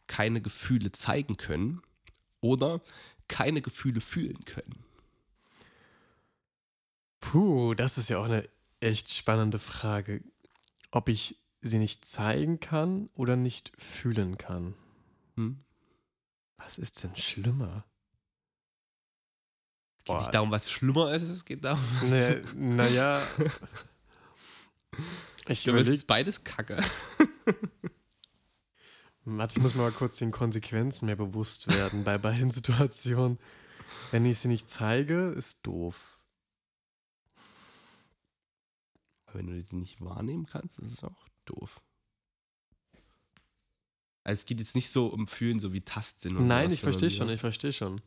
[0.09, 1.81] keine Gefühle zeigen können
[2.40, 2.81] oder
[3.29, 4.85] keine Gefühle fühlen können?
[7.20, 8.48] Puh, das ist ja auch eine
[8.81, 10.22] echt spannende Frage.
[10.90, 14.75] Ob ich sie nicht zeigen kann oder nicht fühlen kann.
[15.37, 15.64] Hm?
[16.57, 17.87] Was ist denn schlimmer?
[20.05, 23.22] Geht nicht darum, was schlimmer ist, es geht darum, was ne, du, naja.
[25.48, 26.77] Ich du überlege, willst beides kacke.
[29.25, 33.38] warte, ich muss mir mal kurz den Konsequenzen mehr bewusst werden bei beiden Situationen.
[34.12, 36.20] Wenn ich sie nicht zeige, ist doof.
[39.27, 41.81] Aber wenn du die nicht wahrnehmen kannst, ist es auch doof.
[44.24, 46.37] Also es geht jetzt nicht so um Fühlen, so wie Tastsinn.
[46.37, 48.00] und Nein, sowas, ich verstehe schon, ich verstehe schon.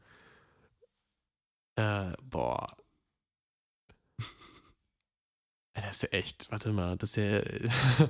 [1.76, 2.68] Äh, boah.
[5.74, 7.42] Das ist ja echt, warte mal, das ist ja,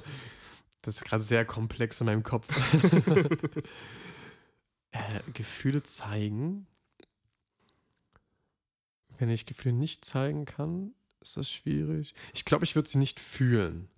[0.82, 2.48] das ist gerade sehr komplex in meinem Kopf.
[4.92, 6.68] äh, Gefühle zeigen.
[9.18, 12.14] Wenn ich Gefühle nicht zeigen kann, ist das schwierig.
[12.34, 13.90] Ich glaube, ich würde sie nicht fühlen.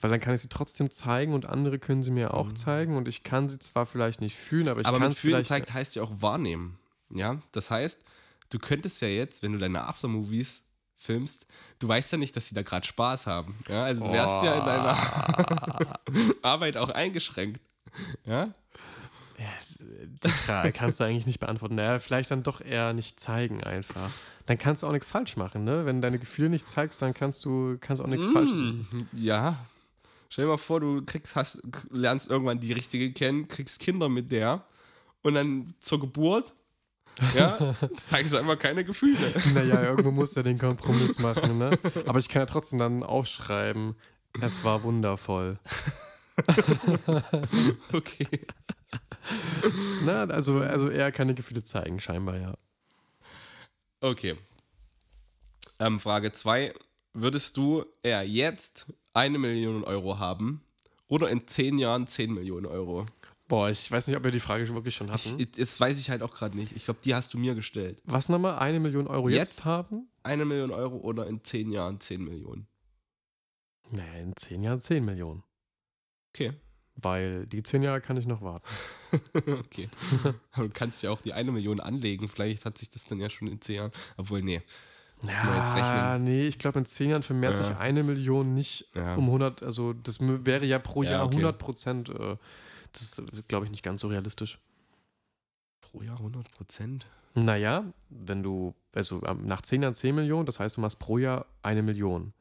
[0.00, 2.56] Weil dann kann ich sie trotzdem zeigen und andere können sie mir auch Mhm.
[2.56, 5.48] zeigen und ich kann sie zwar vielleicht nicht fühlen, aber ich Aber kann es vielleicht
[5.48, 6.78] zeigt heißt ja auch wahrnehmen.
[7.10, 8.00] Ja, das heißt,
[8.50, 10.62] du könntest ja jetzt, wenn du deine Aftermovies
[10.98, 11.46] filmst,
[11.80, 13.56] du weißt ja nicht, dass sie da gerade Spaß haben.
[13.68, 15.98] Ja, also du wärst ja in deiner
[16.42, 17.60] Arbeit auch eingeschränkt.
[18.24, 18.52] Ja,
[19.38, 21.76] Ja, es- die Frage kannst du eigentlich nicht beantworten.
[21.76, 24.10] Naja, vielleicht dann doch eher nicht zeigen einfach.
[24.46, 25.86] Dann kannst du auch nichts falsch machen, ne?
[25.86, 28.88] Wenn du deine Gefühle nicht zeigst, dann kannst du kannst auch nichts falsch machen.
[28.90, 29.56] Mm, Ja.
[30.28, 34.30] Stell dir mal vor, du kriegst, hast, lernst irgendwann die richtige kennen, kriegst Kinder mit
[34.30, 34.64] der
[35.22, 36.52] und dann zur Geburt,
[37.34, 39.32] ja, zeigst du einfach keine Gefühle.
[39.54, 41.70] Naja, irgendwo muss er den Kompromiss machen, ne?
[42.06, 43.96] Aber ich kann ja trotzdem dann aufschreiben,
[44.40, 45.58] es war wundervoll.
[47.92, 48.28] Okay.
[50.04, 52.54] Na, also, also eher keine Gefühle zeigen, scheinbar, ja.
[54.00, 54.36] Okay.
[55.80, 56.72] Ähm, Frage 2.
[57.12, 58.86] Würdest du eher jetzt
[59.18, 60.62] eine Million Euro haben
[61.08, 63.04] oder in zehn Jahren 10 Millionen Euro?
[63.48, 65.40] Boah, ich weiß nicht, ob wir die Frage wirklich schon hatten.
[65.40, 66.76] Ich, jetzt weiß ich halt auch gerade nicht.
[66.76, 68.00] Ich glaube, die hast du mir gestellt.
[68.04, 68.58] Was nochmal?
[68.58, 69.64] Eine Million Euro jetzt, Jetzt?
[69.64, 70.08] haben?
[70.22, 72.68] Eine Million Euro oder in zehn Jahren 10 Millionen?
[73.90, 75.42] Naja, in zehn Jahren zehn Millionen.
[76.34, 76.52] Okay.
[76.94, 78.66] Weil die zehn Jahre kann ich noch warten.
[79.60, 79.88] okay.
[80.52, 82.28] Aber du kannst ja auch die eine Million anlegen.
[82.28, 83.92] Vielleicht hat sich das dann ja schon in zehn Jahren.
[84.16, 84.60] Obwohl, nee.
[85.22, 86.24] Müssen wir jetzt rechnen.
[86.24, 87.62] nee, ich glaube, in zehn Jahren vermehrt Ja.
[87.64, 89.16] sich eine Million nicht Ja.
[89.16, 91.36] um 100, also das wäre ja pro Ja, Jahr okay.
[91.36, 92.08] 100 Prozent.
[92.10, 92.36] Äh,
[92.92, 94.58] das ist, glaube ich, nicht ganz so realistisch.
[95.80, 97.06] Pro Jahr 100 Prozent.
[97.34, 101.18] Naja, wenn du, also ähm, nach zehn Jahren 10 Millionen, das heißt, du machst pro
[101.18, 102.32] Jahr eine Million.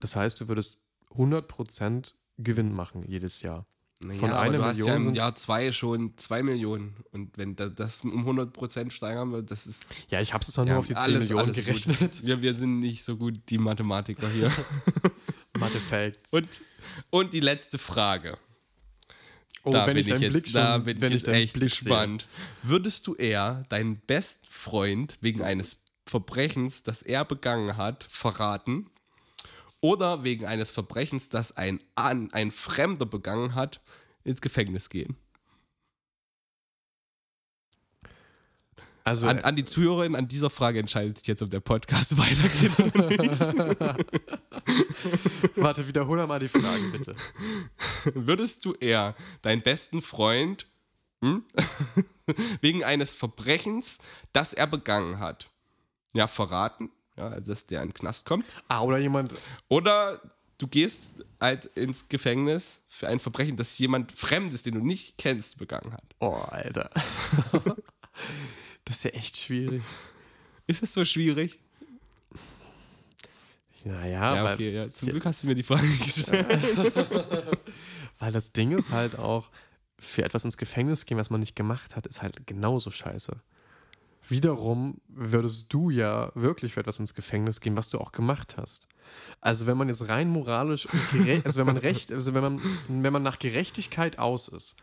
[0.00, 3.66] Das heißt, du würdest 100 Prozent Gewinn machen jedes Jahr.
[4.00, 6.94] Naja, Von einer du hast Million ja im Jahr zwei schon zwei Millionen.
[7.12, 9.86] Und wenn da, das um 100 Prozent steigern wird, das ist.
[10.10, 12.22] Ja, ich habe es zwar nur auf die 10 alles- Millionen alles gerechnet.
[12.26, 14.52] Wir, wir sind nicht so gut, die Mathematiker hier.
[15.58, 16.32] Mathe Facts.
[16.34, 16.60] und,
[17.08, 18.36] und die letzte Frage.
[19.62, 21.34] oh, da wenn bin ich ich deinen jetzt, Blick da schon, bin wenn ich deinen
[21.36, 21.78] echt Blick sehe.
[21.84, 22.26] gespannt.
[22.62, 28.90] Würdest du eher deinen Bestfreund wegen eines Verbrechens, das er begangen hat, verraten?
[29.86, 33.80] oder wegen eines Verbrechens, das ein, ein Fremder begangen hat,
[34.24, 35.14] ins Gefängnis gehen.
[39.04, 42.72] Also, an, an die Zuhörerin, an dieser Frage entscheidet sich jetzt, ob der Podcast weitergeht.
[45.54, 47.14] Warte, wiederhole mal die Frage, bitte.
[48.14, 50.66] Würdest du eher deinen besten Freund
[51.22, 51.44] hm,
[52.60, 53.98] wegen eines Verbrechens,
[54.32, 55.48] das er begangen hat,
[56.12, 59.34] ja, verraten ja, also dass der in den Knast kommt, Ah, oder jemand.
[59.68, 60.20] oder
[60.58, 65.58] du gehst halt ins Gefängnis für ein Verbrechen, das jemand Fremdes, den du nicht kennst,
[65.58, 66.02] begangen hat.
[66.20, 66.90] Oh, Alter.
[68.84, 69.82] das ist ja echt schwierig.
[70.66, 71.58] Ist das so schwierig?
[73.84, 74.88] Naja, Ja, okay, ja.
[74.88, 76.46] Zum Glück hast du mir die Frage gestellt.
[78.18, 79.50] weil das Ding ist halt auch,
[79.98, 83.36] für etwas ins Gefängnis gehen, was man nicht gemacht hat, ist halt genauso scheiße.
[84.28, 88.88] Wiederum würdest du ja wirklich für etwas ins Gefängnis gehen, was du auch gemacht hast.
[89.40, 90.88] Also wenn man jetzt rein moralisch
[91.44, 94.74] also wenn man recht, also wenn man, wenn man nach Gerechtigkeit aus ist,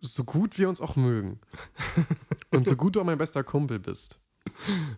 [0.00, 1.40] so gut wir uns auch mögen
[2.50, 4.20] und so gut du auch mein bester Kumpel bist.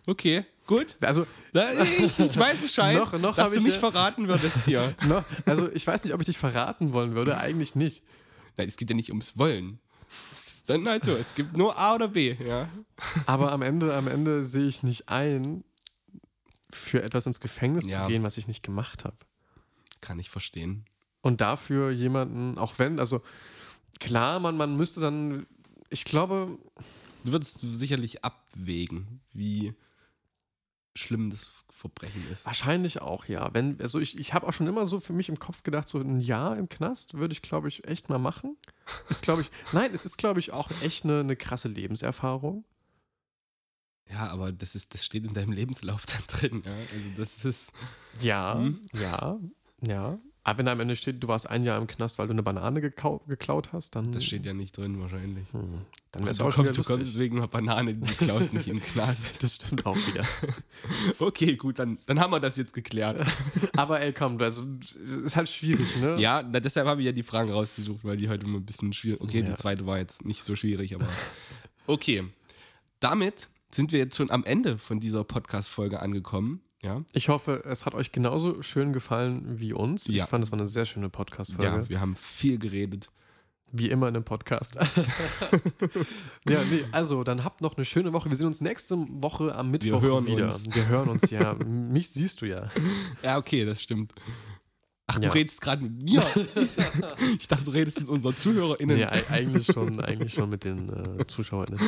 [0.05, 0.95] Okay, gut.
[1.01, 4.93] Also ich, ich weiß Bescheid, Noch- noch dass du ich mich ja- verraten würdest hier.
[5.07, 8.03] noch, also ich weiß nicht, ob ich dich verraten wollen würde, eigentlich nicht.
[8.57, 9.79] Nein, es geht ja nicht ums Wollen.
[10.67, 12.69] Dann halt so, es gibt nur A oder B, ja.
[13.25, 15.63] Aber am Ende, am Ende sehe ich nicht ein,
[16.71, 18.01] für etwas ins Gefängnis Ja.
[18.03, 19.17] zu gehen, was ich nicht gemacht habe.
[20.01, 20.85] Kann ich verstehen.
[21.21, 23.21] Und dafür jemanden, auch wenn, also
[23.99, 25.47] klar, man, man müsste dann,
[25.89, 26.57] ich glaube,
[27.23, 29.73] Du würdest sicherlich abwägen, wie
[30.97, 32.45] schlimm das Verbrechen ist.
[32.45, 33.53] wahrscheinlich auch, ja.
[33.53, 35.99] Wenn, also ich, ich habe auch schon immer so für mich im Kopf gedacht, so
[35.99, 38.57] ein Jahr im Knast würde ich, glaube ich, echt mal machen.
[39.09, 42.63] Ist, glaube ich, nein, es ist, glaube ich, auch echt eine, eine krasse Lebenserfahrung.
[44.09, 46.71] Ja, aber das ist, das steht in deinem Lebenslauf da drin, ja.
[46.71, 47.73] Also das ist.
[48.21, 48.79] Ja, Hm?
[48.93, 49.37] ja,
[49.81, 50.17] ja.
[50.47, 52.41] Aber wenn da am Ende steht, du warst ein Jahr im Knast, weil du eine
[52.41, 54.13] Banane geklaut hast, dann.
[54.13, 55.51] Das steht ja nicht drin wahrscheinlich.
[55.51, 55.81] Hm,
[56.13, 58.13] dann wäre es Du auch schon kommst, wieder du kommst wegen einer Banane, die du
[58.13, 59.27] klaust, nicht den Knast.
[59.43, 60.23] Das stimmt auch wieder.
[61.19, 63.27] Okay, gut, dann, dann haben wir das jetzt geklärt.
[63.75, 66.15] Aber ey, komm, also es ist halt schwierig, ne?
[66.17, 68.93] Ja, na, deshalb habe ich ja die Fragen rausgesucht, weil die heute immer ein bisschen
[68.93, 69.19] schwierig.
[69.19, 69.49] Okay, Ja.
[69.49, 71.09] die zweite war jetzt nicht so schwierig, aber.
[71.87, 72.23] Okay.
[73.01, 76.61] Damit sind wir jetzt schon am Ende von dieser Podcast-Folge angekommen.
[76.83, 77.03] Ja.
[77.11, 80.07] Ich hoffe, es hat euch genauso schön gefallen wie uns.
[80.07, 80.23] Ja.
[80.23, 81.77] Ich fand, es war eine sehr schöne Podcast-Folge.
[81.77, 83.09] Ja, wir haben viel geredet.
[83.71, 84.75] Wie immer in einem Podcast.
[86.47, 88.29] ja, nee, also dann habt noch eine schöne Woche.
[88.29, 90.47] Wir sehen uns nächste Woche am Mittwoch hören wieder.
[90.47, 90.73] uns.
[90.73, 91.53] Wir hören uns, ja.
[91.65, 92.69] Mich siehst du ja.
[93.23, 94.13] Ja, okay, das stimmt.
[95.09, 95.29] Ach, Ja.
[95.29, 96.21] du redest gerade mit mir.
[97.39, 98.97] ich dachte, du redest mit unseren ZuhörerInnen.
[98.97, 100.89] Nee, ei- eigentlich schon, eigentlich schon mit den
[101.19, 101.79] äh, ZuschauerInnen.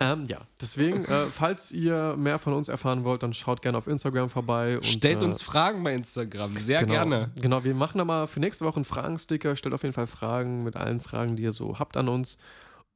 [0.00, 3.86] Ähm, ja, deswegen, äh, falls ihr mehr von uns erfahren wollt, dann schaut gerne auf
[3.86, 4.76] Instagram vorbei.
[4.76, 6.54] Und, Stellt äh, uns Fragen bei Instagram.
[6.56, 7.30] Sehr genau, gerne.
[7.40, 9.54] Genau, wir machen da mal für nächste Woche einen Fragensticker.
[9.54, 12.38] Stellt auf jeden Fall Fragen mit allen Fragen, die ihr so habt an uns.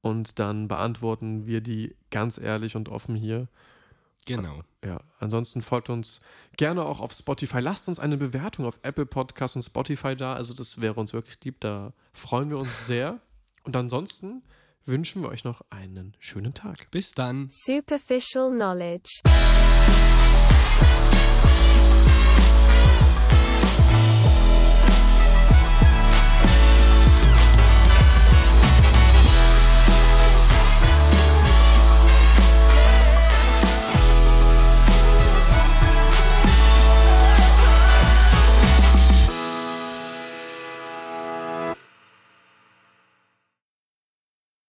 [0.01, 3.49] Und dann beantworten wir die ganz ehrlich und offen hier.
[4.27, 4.63] Genau.
[4.85, 6.21] Ja, ansonsten folgt uns
[6.57, 7.61] gerne auch auf Spotify.
[7.61, 10.35] Lasst uns eine Bewertung auf Apple Podcasts und Spotify da.
[10.35, 11.61] Also das wäre uns wirklich lieb.
[11.61, 13.21] Da freuen wir uns sehr.
[13.65, 14.43] Und ansonsten
[14.87, 16.91] wünschen wir euch noch einen schönen Tag.
[16.91, 17.49] Bis dann.
[17.51, 19.21] Superficial knowledge.